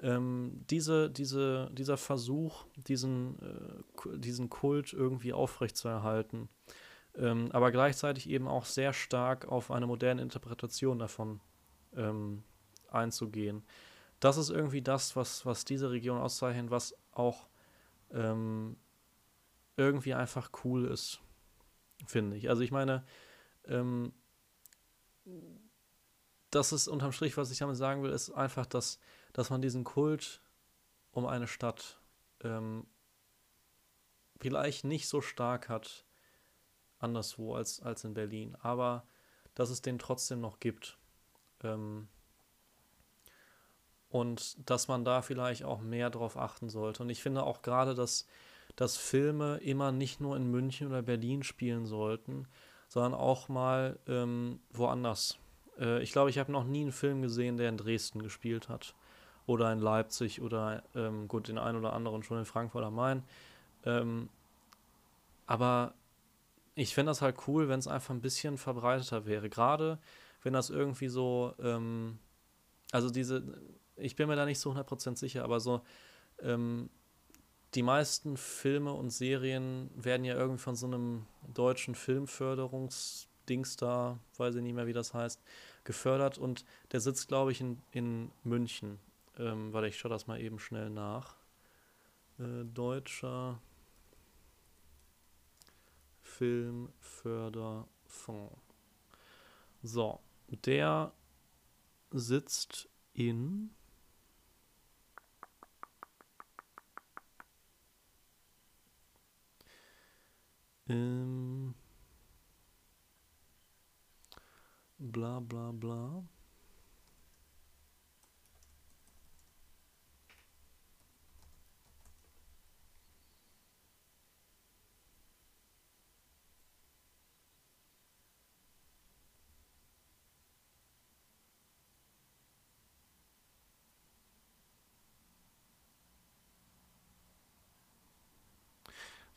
ähm, 0.00 0.64
diese, 0.70 1.10
diese, 1.10 1.70
dieser 1.72 1.96
Versuch, 1.96 2.64
diesen, 2.76 3.38
äh, 3.40 4.18
diesen 4.18 4.48
Kult 4.48 4.92
irgendwie 4.92 5.32
aufrechtzuerhalten, 5.32 6.48
ähm, 7.16 7.50
aber 7.52 7.70
gleichzeitig 7.70 8.28
eben 8.28 8.48
auch 8.48 8.64
sehr 8.64 8.92
stark 8.92 9.46
auf 9.46 9.70
eine 9.70 9.86
moderne 9.86 10.22
Interpretation 10.22 10.98
davon 10.98 11.40
ähm, 11.94 12.42
einzugehen. 12.88 13.64
Das 14.20 14.36
ist 14.36 14.50
irgendwie 14.50 14.82
das, 14.82 15.16
was, 15.16 15.44
was 15.44 15.64
diese 15.64 15.90
Region 15.90 16.18
auszeichnet, 16.18 16.70
was 16.70 16.94
auch 17.12 17.48
ähm, 18.12 18.76
irgendwie 19.76 20.14
einfach 20.14 20.50
cool 20.64 20.86
ist, 20.86 21.20
finde 22.06 22.36
ich. 22.36 22.48
Also 22.48 22.62
ich 22.62 22.70
meine, 22.70 23.04
ähm, 23.66 24.12
das 26.50 26.72
ist 26.72 26.88
unterm 26.88 27.12
Strich, 27.12 27.36
was 27.36 27.50
ich 27.50 27.58
damit 27.58 27.76
sagen 27.76 28.02
will, 28.02 28.10
ist 28.10 28.30
einfach, 28.30 28.66
dass 28.66 28.98
dass 29.32 29.50
man 29.50 29.62
diesen 29.62 29.84
Kult 29.84 30.40
um 31.10 31.26
eine 31.26 31.46
Stadt 31.46 32.00
ähm, 32.40 32.86
vielleicht 34.40 34.84
nicht 34.84 35.08
so 35.08 35.20
stark 35.20 35.68
hat 35.68 36.04
anderswo 37.02 37.54
als, 37.54 37.80
als 37.82 38.04
in 38.04 38.14
Berlin, 38.14 38.56
aber 38.62 39.04
dass 39.54 39.70
es 39.70 39.82
den 39.82 39.98
trotzdem 39.98 40.40
noch 40.40 40.60
gibt. 40.60 40.98
Ähm, 41.62 42.08
und 44.08 44.68
dass 44.68 44.88
man 44.88 45.04
da 45.04 45.22
vielleicht 45.22 45.64
auch 45.64 45.80
mehr 45.80 46.10
drauf 46.10 46.36
achten 46.36 46.68
sollte. 46.68 47.02
Und 47.02 47.08
ich 47.08 47.22
finde 47.22 47.44
auch 47.44 47.62
gerade, 47.62 47.94
dass, 47.94 48.26
dass 48.76 48.98
Filme 48.98 49.56
immer 49.58 49.90
nicht 49.90 50.20
nur 50.20 50.36
in 50.36 50.50
München 50.50 50.88
oder 50.88 51.00
Berlin 51.00 51.42
spielen 51.42 51.86
sollten, 51.86 52.46
sondern 52.88 53.14
auch 53.14 53.48
mal 53.48 53.98
ähm, 54.06 54.60
woanders. 54.70 55.38
Äh, 55.78 56.02
ich 56.02 56.12
glaube, 56.12 56.28
ich 56.28 56.38
habe 56.38 56.52
noch 56.52 56.64
nie 56.64 56.82
einen 56.82 56.92
Film 56.92 57.22
gesehen, 57.22 57.56
der 57.56 57.70
in 57.70 57.78
Dresden 57.78 58.22
gespielt 58.22 58.68
hat 58.68 58.94
oder 59.46 59.72
in 59.72 59.78
Leipzig 59.78 60.42
oder 60.42 60.82
ähm, 60.94 61.26
gut, 61.26 61.48
den 61.48 61.56
einen 61.56 61.78
oder 61.78 61.94
anderen 61.94 62.22
schon 62.22 62.38
in 62.38 62.44
Frankfurt 62.44 62.84
am 62.84 62.94
Main. 62.94 63.24
Ähm, 63.84 64.28
aber 65.46 65.94
ich 66.74 66.94
fände 66.94 67.10
das 67.10 67.22
halt 67.22 67.36
cool, 67.46 67.68
wenn 67.68 67.78
es 67.78 67.86
einfach 67.86 68.14
ein 68.14 68.20
bisschen 68.20 68.58
verbreiteter 68.58 69.26
wäre. 69.26 69.48
Gerade 69.50 69.98
wenn 70.42 70.52
das 70.52 70.70
irgendwie 70.70 71.08
so, 71.08 71.54
ähm, 71.60 72.18
also 72.90 73.10
diese, 73.10 73.60
ich 73.96 74.16
bin 74.16 74.28
mir 74.28 74.36
da 74.36 74.44
nicht 74.44 74.58
so 74.58 74.72
100% 74.72 75.16
sicher, 75.16 75.44
aber 75.44 75.60
so, 75.60 75.82
ähm, 76.40 76.90
die 77.74 77.82
meisten 77.82 78.36
Filme 78.36 78.92
und 78.92 79.10
Serien 79.10 79.90
werden 79.94 80.24
ja 80.24 80.34
irgendwie 80.34 80.62
von 80.62 80.76
so 80.76 80.86
einem 80.86 81.26
deutschen 81.54 81.94
Filmförderungsdings 81.94 83.76
da, 83.76 84.18
weiß 84.36 84.56
ich 84.56 84.62
nicht 84.62 84.74
mehr, 84.74 84.86
wie 84.86 84.92
das 84.92 85.14
heißt, 85.14 85.42
gefördert 85.84 86.38
und 86.38 86.64
der 86.92 87.00
sitzt, 87.00 87.28
glaube 87.28 87.52
ich, 87.52 87.60
in, 87.60 87.78
in 87.92 88.30
München. 88.44 88.98
Ähm, 89.38 89.72
warte, 89.72 89.88
ich 89.88 89.98
schaue 89.98 90.10
das 90.10 90.26
mal 90.26 90.40
eben 90.40 90.58
schnell 90.58 90.90
nach. 90.90 91.36
Äh, 92.38 92.64
deutscher 92.64 93.58
Filmförderfonds. 96.38 98.56
So, 99.82 100.20
der 100.48 101.12
sitzt 102.10 102.88
in 103.12 103.74
ähm, 110.88 111.74
bla 114.98 115.40
bla 115.40 115.72
bla. 115.72 116.24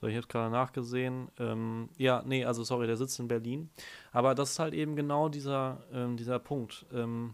So, 0.06 0.10
ich 0.10 0.18
habe 0.18 0.28
gerade 0.28 0.52
nachgesehen. 0.52 1.30
Ähm, 1.40 1.90
ja, 1.98 2.22
nee, 2.28 2.46
also 2.46 2.64
sorry, 2.64 2.86
der 2.86 2.96
sitzt 2.96 3.20
in 3.20 3.28
Berlin. 3.28 3.72
Aber 4.12 4.36
das 4.36 4.52
ist 4.52 4.60
halt 4.60 4.76
eben 4.76 4.96
genau 4.96 5.30
dieser, 5.30 5.84
ähm, 5.92 6.16
dieser 6.16 6.38
Punkt. 6.38 6.86
Ähm, 6.94 7.34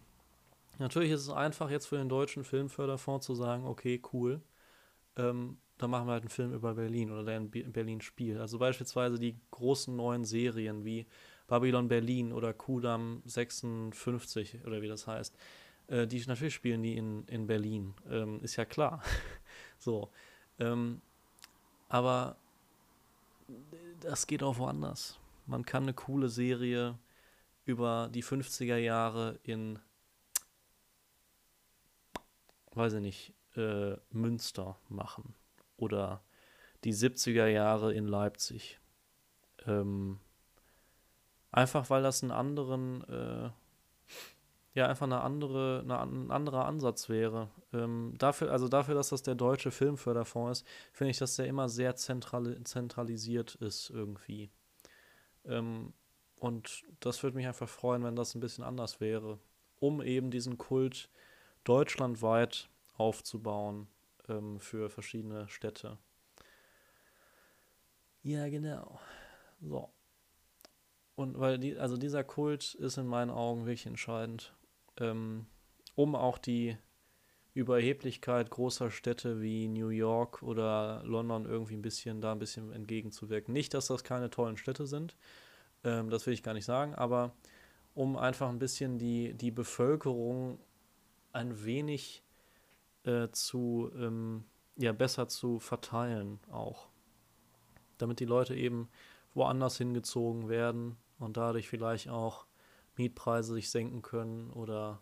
natürlich 0.80 1.12
ist 1.12 1.20
es 1.20 1.30
einfach 1.30 1.70
jetzt 1.70 1.88
für 1.88 1.98
den 1.98 2.08
deutschen 2.08 2.46
Filmförderfonds 2.46 3.26
zu 3.26 3.36
sagen, 3.36 3.66
okay, 3.66 4.02
cool, 4.14 4.42
ähm, 5.18 5.58
dann 5.80 5.90
machen 5.90 6.08
wir 6.08 6.14
halt 6.14 6.24
einen 6.24 6.30
Film 6.30 6.54
über 6.54 6.76
Berlin 6.76 7.12
oder 7.12 7.26
der 7.26 7.38
in 7.38 7.50
Berlin 7.74 8.00
spielt. 8.00 8.40
Also 8.40 8.58
beispielsweise 8.58 9.20
die 9.20 9.36
großen 9.52 9.94
neuen 9.94 10.24
Serien 10.24 10.86
wie 10.86 11.08
Babylon 11.48 11.90
Berlin 11.90 12.32
oder 12.32 12.54
Kudam 12.54 13.22
56 13.26 14.66
oder 14.66 14.82
wie 14.82 14.88
das 14.88 15.08
heißt. 15.08 15.36
Äh, 15.88 16.08
die 16.08 16.24
natürlich 16.26 16.54
spielen 16.54 16.84
die 16.84 16.96
in, 16.96 17.26
in 17.26 17.48
Berlin. 17.48 17.96
Ähm, 18.10 18.40
ist 18.42 18.56
ja 18.56 18.64
klar. 18.64 19.04
so. 19.78 20.10
Ähm, 20.58 21.02
aber 21.90 22.38
das 24.02 24.28
geht 24.28 24.44
auch 24.44 24.58
woanders. 24.58 25.20
Man 25.46 25.66
kann 25.66 25.84
eine 25.84 25.94
coole 25.94 26.30
Serie 26.30 26.98
über 27.66 28.10
die 28.12 28.24
50er 28.24 28.78
Jahre 28.78 29.40
in, 29.44 29.80
weiß 32.74 32.94
ich 32.94 33.02
nicht, 33.02 33.34
äh, 33.56 33.96
Münster 34.10 34.80
machen. 34.90 35.36
Oder 35.78 36.24
die 36.84 36.94
70er 36.94 37.48
Jahre 37.48 37.94
in 37.94 38.08
Leipzig. 38.08 38.80
Ähm, 39.66 40.20
einfach 41.52 41.90
weil 41.90 42.04
das 42.04 42.24
einen 42.24 42.32
anderen, 42.32 43.04
äh, 43.10 43.50
ja, 44.74 44.88
einfach 44.88 45.06
eine 45.06 45.22
andere, 45.22 45.82
eine, 45.84 46.00
ein 46.00 46.32
anderer 46.32 46.66
Ansatz 46.66 47.10
wäre. 47.10 47.50
Ähm, 47.74 48.14
dafür, 48.18 48.52
also 48.52 48.68
dafür, 48.70 48.96
dass 48.96 49.10
das 49.10 49.22
der 49.22 49.36
deutsche 49.36 49.72
Filmförderfonds 49.72 50.62
ist, 50.62 50.68
finde 50.94 51.12
ich, 51.12 51.18
dass 51.18 51.36
der 51.36 51.48
immer 51.48 51.68
sehr 51.68 51.96
zentral, 51.96 52.64
zentralisiert 52.64 53.56
ist 53.56 53.90
irgendwie. 53.90 54.50
Ähm, 55.46 55.94
und 56.40 56.84
das 57.02 57.22
würde 57.22 57.36
mich 57.36 57.48
einfach 57.48 57.70
freuen, 57.70 58.04
wenn 58.04 58.16
das 58.16 58.34
ein 58.34 58.40
bisschen 58.40 58.64
anders 58.64 59.02
wäre, 59.02 59.40
um 59.80 60.02
eben 60.02 60.32
diesen 60.32 60.58
Kult 60.58 61.10
deutschlandweit 61.66 62.70
aufzubauen 62.98 63.88
ähm, 64.30 64.60
für 64.60 64.90
verschiedene 64.90 65.48
Städte. 65.50 65.98
Ja, 68.24 68.48
genau. 68.50 69.00
So. 69.62 69.90
Und 71.16 71.40
weil 71.40 71.60
die, 71.60 71.78
also 71.78 71.98
dieser 71.98 72.24
Kult 72.24 72.74
ist 72.76 72.98
in 72.98 73.06
meinen 73.06 73.32
Augen 73.32 73.66
wirklich 73.66 73.86
entscheidend, 73.86 74.54
ähm, 75.02 75.48
um 75.96 76.16
auch 76.16 76.38
die 76.38 76.78
Überheblichkeit 77.54 78.50
großer 78.50 78.92
Städte 78.92 79.42
wie 79.42 79.68
New 79.68 79.90
York 79.90 80.42
oder 80.42 81.02
London 81.04 81.46
irgendwie 81.46 81.76
ein 81.76 81.82
bisschen 81.82 82.22
da 82.22 82.32
ein 82.32 82.40
bisschen 82.40 82.72
entgegenzuwirken. 82.72 83.54
Nicht, 83.54 83.74
dass 83.74 83.88
das 83.88 84.04
keine 84.04 84.30
tollen 84.30 84.56
Städte 84.56 84.88
sind, 84.88 85.18
ähm, 85.84 86.10
das 86.10 86.26
will 86.26 86.34
ich 86.34 86.44
gar 86.44 86.54
nicht 86.54 86.66
sagen, 86.66 86.96
aber 86.96 87.36
um 87.94 88.16
einfach 88.16 88.48
ein 88.48 88.60
bisschen 88.60 89.00
die, 89.00 89.34
die 89.34 89.52
Bevölkerung 89.52 90.60
ein 91.34 91.66
wenig 91.66 92.24
äh, 93.04 93.30
zu, 93.32 93.92
ähm, 93.98 94.46
ja, 94.78 94.94
besser 94.94 95.28
zu 95.28 95.60
verteilen 95.60 96.40
auch. 96.50 96.88
Damit 97.98 98.20
die 98.20 98.26
Leute 98.26 98.56
eben 98.56 98.90
woanders 99.34 99.78
hingezogen 99.78 100.48
werden 100.48 100.98
und 101.20 101.38
dadurch 101.38 101.68
vielleicht 101.68 102.10
auch 102.10 102.46
Mietpreise 103.02 103.54
sich 103.54 103.70
senken 103.70 104.02
können 104.02 104.52
oder 104.52 105.02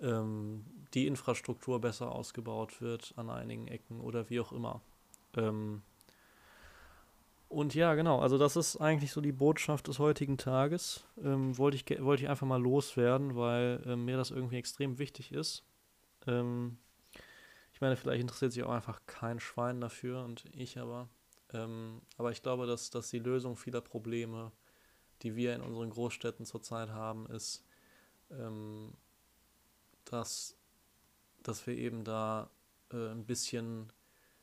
ähm, 0.00 0.64
die 0.94 1.06
Infrastruktur 1.06 1.80
besser 1.80 2.12
ausgebaut 2.12 2.82
wird 2.82 3.14
an 3.16 3.30
einigen 3.30 3.68
Ecken 3.68 4.00
oder 4.00 4.28
wie 4.28 4.40
auch 4.40 4.52
immer. 4.52 4.82
Ähm, 5.36 5.82
und 7.48 7.74
ja, 7.74 7.94
genau, 7.94 8.20
also 8.20 8.38
das 8.38 8.56
ist 8.56 8.76
eigentlich 8.78 9.12
so 9.12 9.20
die 9.20 9.32
Botschaft 9.32 9.88
des 9.88 9.98
heutigen 9.98 10.38
Tages. 10.38 11.04
Ähm, 11.22 11.56
wollte, 11.58 11.76
ich, 11.76 12.02
wollte 12.02 12.22
ich 12.22 12.28
einfach 12.28 12.46
mal 12.46 12.60
loswerden, 12.60 13.36
weil 13.36 13.82
ähm, 13.86 14.04
mir 14.04 14.16
das 14.16 14.30
irgendwie 14.30 14.56
extrem 14.56 14.98
wichtig 14.98 15.32
ist. 15.32 15.62
Ähm, 16.26 16.78
ich 17.74 17.80
meine, 17.80 17.96
vielleicht 17.96 18.22
interessiert 18.22 18.52
sich 18.52 18.62
auch 18.64 18.70
einfach 18.70 19.00
kein 19.06 19.38
Schwein 19.38 19.80
dafür 19.80 20.24
und 20.24 20.44
ich 20.54 20.78
aber. 20.78 21.08
Ähm, 21.52 22.00
aber 22.16 22.30
ich 22.32 22.42
glaube, 22.42 22.66
dass, 22.66 22.90
dass 22.90 23.10
die 23.10 23.18
Lösung 23.18 23.56
vieler 23.56 23.80
Probleme, 23.80 24.52
die 25.22 25.36
wir 25.36 25.54
in 25.54 25.62
unseren 25.62 25.90
Großstädten 25.90 26.44
zurzeit 26.46 26.90
haben, 26.90 27.26
ist, 27.26 27.64
ähm, 28.30 28.92
dass, 30.04 30.56
dass 31.42 31.66
wir 31.66 31.76
eben 31.76 32.04
da 32.04 32.50
äh, 32.92 33.10
ein 33.10 33.24
bisschen 33.24 33.92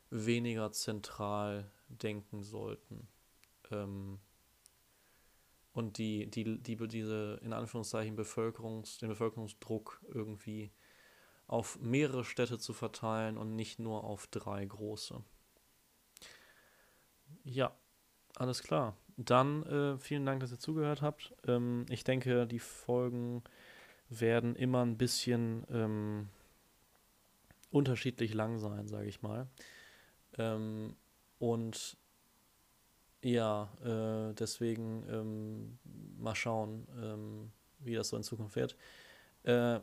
weniger 0.10 0.72
zentral 0.72 1.70
denken 1.88 2.44
sollten. 2.44 3.08
Ähm, 3.72 4.20
und 5.74 5.98
die, 5.98 6.30
die, 6.30 6.58
die, 6.58 6.76
diese, 6.88 7.39
in 7.44 7.54
Anführungszeichen, 7.54 8.15
Bevölkerungs, 8.15 8.98
den 8.98 9.10
Bevölkerungsdruck 9.10 10.02
irgendwie 10.08 10.72
auf 11.48 11.80
mehrere 11.80 12.24
Städte 12.24 12.60
zu 12.60 12.74
verteilen 12.74 13.38
und 13.38 13.56
nicht 13.56 13.80
nur 13.80 14.04
auf 14.04 14.28
drei 14.28 14.65
große. 14.65 15.24
Ja, 17.44 17.76
alles 18.36 18.62
klar. 18.62 18.96
Dann 19.21 19.63
äh, 19.63 19.97
vielen 19.97 20.25
Dank, 20.25 20.39
dass 20.39 20.51
ihr 20.51 20.60
zugehört 20.60 21.01
habt. 21.01 21.34
Ähm, 21.45 21.86
ich 21.89 22.05
denke, 22.05 22.47
die 22.47 22.60
Folgen 22.60 23.43
werden 24.08 24.55
immer 24.55 24.82
ein 24.86 24.97
bisschen 24.97 25.65
ähm, 25.69 26.29
unterschiedlich 27.69 28.34
lang 28.34 28.60
sein, 28.60 28.88
sage 28.88 29.10
ich 29.10 29.21
mal. 29.21 29.47
Ähm, 30.38 30.95
und 31.38 31.97
ja, 33.21 33.69
äh, 33.84 34.34
deswegen 34.36 35.05
ähm, 35.10 35.79
mal 36.17 36.36
schauen, 36.36 36.88
ähm, 37.01 37.51
wie 37.79 37.95
das 37.95 38.08
so 38.08 38.15
in 38.15 38.23
Zukunft 38.23 38.55
wird. 38.55 38.77
Äh, 39.43 39.82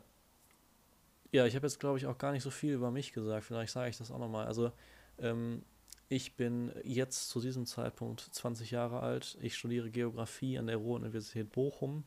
ja, 1.31 1.45
ich 1.45 1.55
habe 1.55 1.67
jetzt, 1.67 1.79
glaube 1.79 1.99
ich, 1.99 2.07
auch 2.07 2.17
gar 2.17 2.31
nicht 2.31 2.41
so 2.41 2.49
viel 2.49 2.73
über 2.73 2.89
mich 2.89 3.13
gesagt. 3.13 3.45
Vielleicht 3.45 3.71
sage 3.71 3.91
ich 3.91 3.97
das 3.99 4.09
auch 4.09 4.17
nochmal. 4.17 4.47
Also, 4.47 4.71
ähm, 5.19 5.61
ich 6.09 6.35
bin 6.35 6.71
jetzt 6.83 7.29
zu 7.29 7.41
diesem 7.41 7.65
Zeitpunkt 7.65 8.21
20 8.21 8.71
Jahre 8.71 9.01
alt. 9.01 9.37
Ich 9.41 9.55
studiere 9.55 9.89
Geografie 9.89 10.57
an 10.57 10.67
der 10.67 10.77
Ruhr-Universität 10.77 11.51
Bochum. 11.51 12.05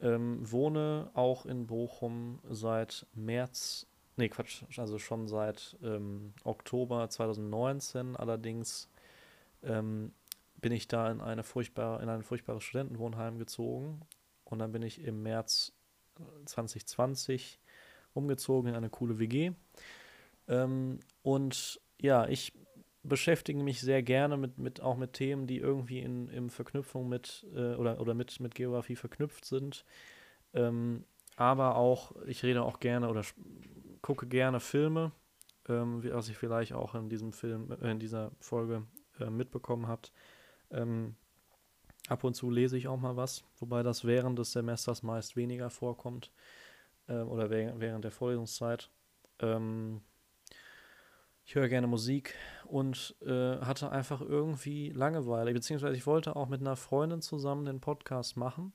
Ähm, 0.00 0.38
wohne 0.50 1.10
auch 1.14 1.46
in 1.46 1.66
Bochum 1.66 2.40
seit 2.48 3.06
März, 3.14 3.86
nee 4.16 4.28
Quatsch, 4.28 4.64
also 4.76 4.98
schon 4.98 5.28
seit 5.28 5.76
ähm, 5.82 6.32
Oktober 6.44 7.08
2019. 7.08 8.16
Allerdings 8.16 8.88
ähm, 9.62 10.12
bin 10.56 10.72
ich 10.72 10.88
da 10.88 11.10
in, 11.10 11.20
eine 11.20 11.44
furchtbare, 11.44 12.02
in 12.02 12.08
ein 12.08 12.22
furchtbares 12.22 12.64
Studentenwohnheim 12.64 13.38
gezogen 13.38 14.00
und 14.44 14.58
dann 14.58 14.72
bin 14.72 14.82
ich 14.82 15.04
im 15.04 15.22
März 15.22 15.72
2020 16.46 17.60
umgezogen 18.14 18.70
in 18.70 18.76
eine 18.76 18.90
coole 18.90 19.18
WG. 19.18 19.52
Ähm, 20.48 20.98
und 21.22 21.80
ja, 22.00 22.26
ich 22.26 22.52
beschäftige 23.02 23.62
mich 23.62 23.80
sehr 23.80 24.02
gerne 24.02 24.36
mit, 24.36 24.58
mit 24.58 24.80
auch 24.80 24.96
mit 24.96 25.14
Themen, 25.14 25.46
die 25.46 25.58
irgendwie 25.58 26.00
in, 26.00 26.28
in 26.28 26.50
Verknüpfung 26.50 27.08
mit 27.08 27.46
äh, 27.54 27.74
oder, 27.74 28.00
oder 28.00 28.14
mit, 28.14 28.38
mit 28.40 28.54
Geografie 28.54 28.96
verknüpft 28.96 29.44
sind. 29.44 29.84
Ähm, 30.54 31.04
aber 31.36 31.76
auch, 31.76 32.14
ich 32.26 32.42
rede 32.42 32.62
auch 32.62 32.78
gerne 32.78 33.08
oder 33.08 33.22
gucke 34.02 34.26
gerne 34.26 34.60
Filme, 34.60 35.12
ähm, 35.68 36.02
was 36.12 36.28
ich 36.28 36.36
vielleicht 36.36 36.72
auch 36.72 36.94
in 36.94 37.08
diesem 37.08 37.32
Film, 37.32 37.70
äh, 37.70 37.90
in 37.90 37.98
dieser 37.98 38.32
Folge 38.40 38.86
äh, 39.18 39.30
mitbekommen 39.30 39.88
habt. 39.88 40.12
Ähm, 40.70 41.16
ab 42.08 42.24
und 42.24 42.34
zu 42.34 42.50
lese 42.50 42.76
ich 42.76 42.88
auch 42.88 42.98
mal 42.98 43.16
was, 43.16 43.44
wobei 43.58 43.82
das 43.82 44.04
während 44.04 44.38
des 44.38 44.52
Semesters 44.52 45.02
meist 45.02 45.36
weniger 45.36 45.70
vorkommt 45.70 46.30
äh, 47.08 47.20
oder 47.20 47.50
während 47.50 48.04
der 48.04 48.12
Vorlesungszeit. 48.12 48.90
Ähm, 49.40 50.02
ich 51.44 51.54
höre 51.54 51.68
gerne 51.68 51.86
Musik 51.86 52.34
und 52.66 53.16
äh, 53.20 53.58
hatte 53.58 53.90
einfach 53.90 54.20
irgendwie 54.20 54.90
Langeweile, 54.90 55.52
beziehungsweise 55.52 55.96
ich 55.96 56.06
wollte 56.06 56.36
auch 56.36 56.48
mit 56.48 56.60
einer 56.60 56.76
Freundin 56.76 57.20
zusammen 57.20 57.64
den 57.64 57.80
Podcast 57.80 58.36
machen, 58.36 58.72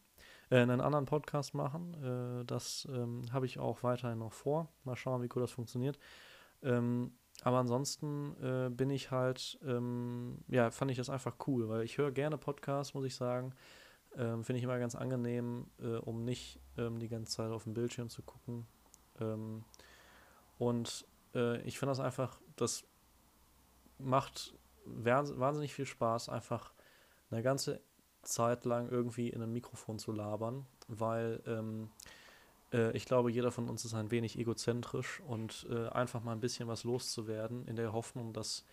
äh, 0.50 0.58
einen 0.58 0.82
anderen 0.82 1.06
Podcast 1.06 1.54
machen. 1.54 1.94
Äh, 2.42 2.46
das 2.46 2.88
ähm, 2.92 3.24
habe 3.32 3.46
ich 3.46 3.60
auch 3.60 3.84
weiterhin 3.84 4.20
noch 4.20 4.34
vor. 4.34 4.70
Mal 4.84 4.96
schauen, 4.96 5.22
wie 5.24 5.30
cool 5.36 5.42
das 5.42 5.52
funktioniert. 5.52 5.98
Ähm, 6.62 7.14
aber 7.44 7.58
ansonsten 7.60 8.36
äh, 8.42 8.70
bin 8.70 8.90
ich 8.90 9.12
halt, 9.12 9.60
ähm, 9.66 10.40
ja, 10.48 10.72
fand 10.72 10.92
ich 10.92 10.98
das 10.98 11.10
einfach 11.10 11.36
cool, 11.48 11.70
weil 11.70 11.84
ich 11.84 11.98
höre 11.98 12.12
gerne 12.12 12.38
Podcasts, 12.38 12.94
muss 12.94 13.06
ich 13.06 13.16
sagen. 13.16 13.54
Ähm, 14.16 14.44
Finde 14.44 14.58
ich 14.58 14.64
immer 14.64 14.80
ganz 14.80 14.96
angenehm, 14.96 15.68
äh, 15.80 15.98
um 15.98 16.24
nicht 16.24 16.60
ähm, 16.78 17.00
die 17.00 17.10
ganze 17.10 17.34
Zeit 17.34 17.52
auf 17.52 17.64
dem 17.64 17.74
Bildschirm 17.74 18.10
zu 18.10 18.24
gucken. 18.24 18.66
Ähm, 19.20 19.64
und 20.58 21.06
äh, 21.36 21.62
ich 21.62 21.78
finde 21.78 21.92
das 21.92 22.00
einfach, 22.00 22.40
das 22.58 22.84
macht 23.98 24.54
wahnsinnig 24.86 25.74
viel 25.74 25.86
Spaß, 25.86 26.30
einfach 26.30 26.74
eine 27.32 27.42
ganze 27.42 27.82
Zeit 28.24 28.66
lang 28.66 28.90
irgendwie 28.90 29.30
in 29.30 29.42
ein 29.42 29.52
Mikrofon 29.52 30.00
zu 30.00 30.12
labern, 30.12 30.66
weil 30.88 31.42
ähm, 31.46 31.90
äh, 32.74 32.96
ich 32.96 33.06
glaube, 33.06 33.32
jeder 33.32 33.52
von 33.52 33.70
uns 33.70 33.86
ist 33.86 33.94
ein 33.94 34.12
wenig 34.12 34.38
egozentrisch 34.38 35.22
und 35.28 35.66
äh, 35.70 35.88
einfach 35.90 36.24
mal 36.24 36.34
ein 36.34 36.40
bisschen 36.40 36.68
was 36.68 36.84
loszuwerden, 36.84 37.66
in 37.68 37.76
der 37.76 37.94
Hoffnung, 37.94 38.34
dass 38.34 38.66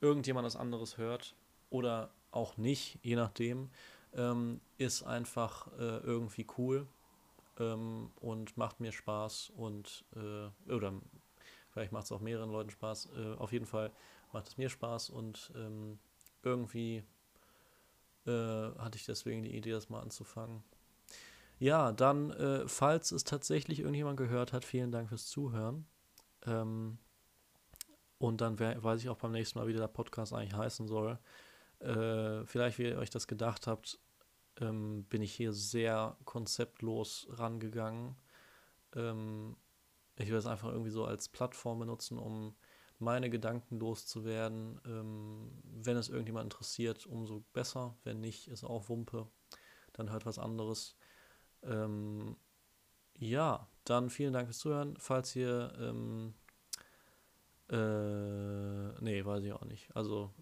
irgendjemand 0.00 0.46
was 0.46 0.56
anderes 0.56 0.98
hört 0.98 1.34
oder 1.70 2.10
auch 2.30 2.56
nicht, 2.56 2.98
je 3.02 3.16
nachdem, 3.16 3.70
ähm, 4.14 4.60
ist 4.78 5.02
einfach 5.02 5.68
äh, 5.78 5.98
irgendwie 5.98 6.46
cool 6.58 6.86
ähm, 7.58 8.10
und 8.20 8.56
macht 8.56 8.80
mir 8.80 8.92
Spaß 8.92 9.52
und 9.56 10.04
äh, 10.14 10.72
oder 10.72 10.92
vielleicht 11.74 11.92
macht 11.92 12.04
es 12.04 12.12
auch 12.12 12.20
mehreren 12.20 12.50
Leuten 12.50 12.70
Spaß. 12.70 13.10
Äh, 13.16 13.34
auf 13.34 13.52
jeden 13.52 13.66
Fall 13.66 13.92
macht 14.32 14.48
es 14.48 14.56
mir 14.56 14.70
Spaß 14.70 15.10
und 15.10 15.52
ähm, 15.56 15.98
irgendwie 16.42 17.02
äh, 18.26 18.30
hatte 18.30 18.96
ich 18.96 19.04
deswegen 19.04 19.42
die 19.42 19.54
Idee, 19.54 19.72
das 19.72 19.90
mal 19.90 20.00
anzufangen. 20.00 20.62
Ja, 21.58 21.92
dann, 21.92 22.30
äh, 22.30 22.66
falls 22.68 23.12
es 23.12 23.24
tatsächlich 23.24 23.80
irgendjemand 23.80 24.16
gehört 24.16 24.52
hat, 24.52 24.64
vielen 24.64 24.92
Dank 24.92 25.08
fürs 25.08 25.26
Zuhören. 25.26 25.86
Ähm, 26.46 26.98
und 28.18 28.40
dann 28.40 28.58
wär, 28.58 28.82
weiß 28.82 29.02
ich 29.02 29.08
auch 29.08 29.18
beim 29.18 29.32
nächsten 29.32 29.58
Mal, 29.58 29.66
wie 29.66 29.72
der 29.72 29.88
Podcast 29.88 30.32
eigentlich 30.32 30.54
heißen 30.54 30.86
soll. 30.86 31.18
Äh, 31.80 32.46
vielleicht, 32.46 32.78
wie 32.78 32.84
ihr 32.84 32.98
euch 32.98 33.10
das 33.10 33.26
gedacht 33.26 33.66
habt, 33.66 33.98
ähm, 34.60 35.04
bin 35.04 35.22
ich 35.22 35.34
hier 35.34 35.52
sehr 35.52 36.16
konzeptlos 36.24 37.26
rangegangen. 37.30 38.16
Ähm, 38.94 39.56
ich 40.16 40.28
will 40.28 40.36
es 40.36 40.46
einfach 40.46 40.68
irgendwie 40.68 40.90
so 40.90 41.04
als 41.04 41.28
Plattform 41.28 41.78
benutzen, 41.80 42.18
um 42.18 42.54
meine 42.98 43.30
Gedanken 43.30 43.78
loszuwerden. 43.78 44.80
Ähm, 44.86 45.50
wenn 45.64 45.96
es 45.96 46.08
irgendjemand 46.08 46.44
interessiert, 46.44 47.06
umso 47.06 47.44
besser. 47.52 47.96
Wenn 48.04 48.20
nicht, 48.20 48.48
ist 48.48 48.64
auch 48.64 48.88
Wumpe. 48.88 49.28
Dann 49.92 50.10
hört 50.10 50.26
was 50.26 50.38
anderes. 50.38 50.96
Ähm, 51.62 52.36
ja, 53.16 53.68
dann 53.84 54.10
vielen 54.10 54.32
Dank 54.32 54.46
fürs 54.46 54.58
Zuhören. 54.58 54.96
Falls 54.98 55.34
ihr, 55.36 55.72
ähm, 55.78 56.34
äh, 57.70 59.02
nee, 59.02 59.24
weiß 59.24 59.42
ich 59.44 59.52
auch 59.52 59.64
nicht. 59.64 59.94
Also, 59.94 60.32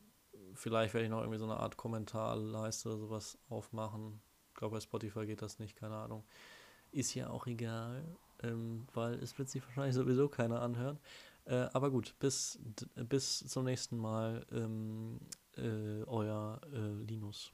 vielleicht 0.55 0.95
werde 0.95 1.05
ich 1.05 1.11
noch 1.11 1.21
irgendwie 1.21 1.39
so 1.39 1.45
eine 1.45 1.59
Art 1.59 1.77
Kommentarleiste 1.77 2.89
oder 2.89 2.99
sowas 2.99 3.39
aufmachen. 3.49 4.23
Ich 4.49 4.55
glaube, 4.55 4.77
bei 4.77 4.81
Spotify 4.81 5.27
geht 5.27 5.43
das 5.43 5.59
nicht, 5.59 5.77
keine 5.77 5.97
Ahnung. 5.97 6.25
Ist 6.91 7.15
ja 7.15 7.31
auch 7.31 7.47
egal, 7.47 8.17
ähm, 8.43 8.87
weil 8.95 9.15
es 9.15 9.39
wird 9.39 9.49
sich 9.49 9.63
wahrscheinlich 9.67 9.95
sowieso 9.95 10.29
keiner 10.29 10.61
anhören. 10.63 10.99
Äh, 11.45 11.67
aber 11.73 11.91
gut, 11.91 12.15
bis, 12.21 12.59
bis 12.95 13.39
zum 13.41 13.65
nächsten 13.65 13.97
Mal, 13.97 14.47
ähm, 14.53 15.19
äh, 15.57 16.05
euer 16.07 16.61
äh, 16.73 17.05
Linus. 17.05 17.53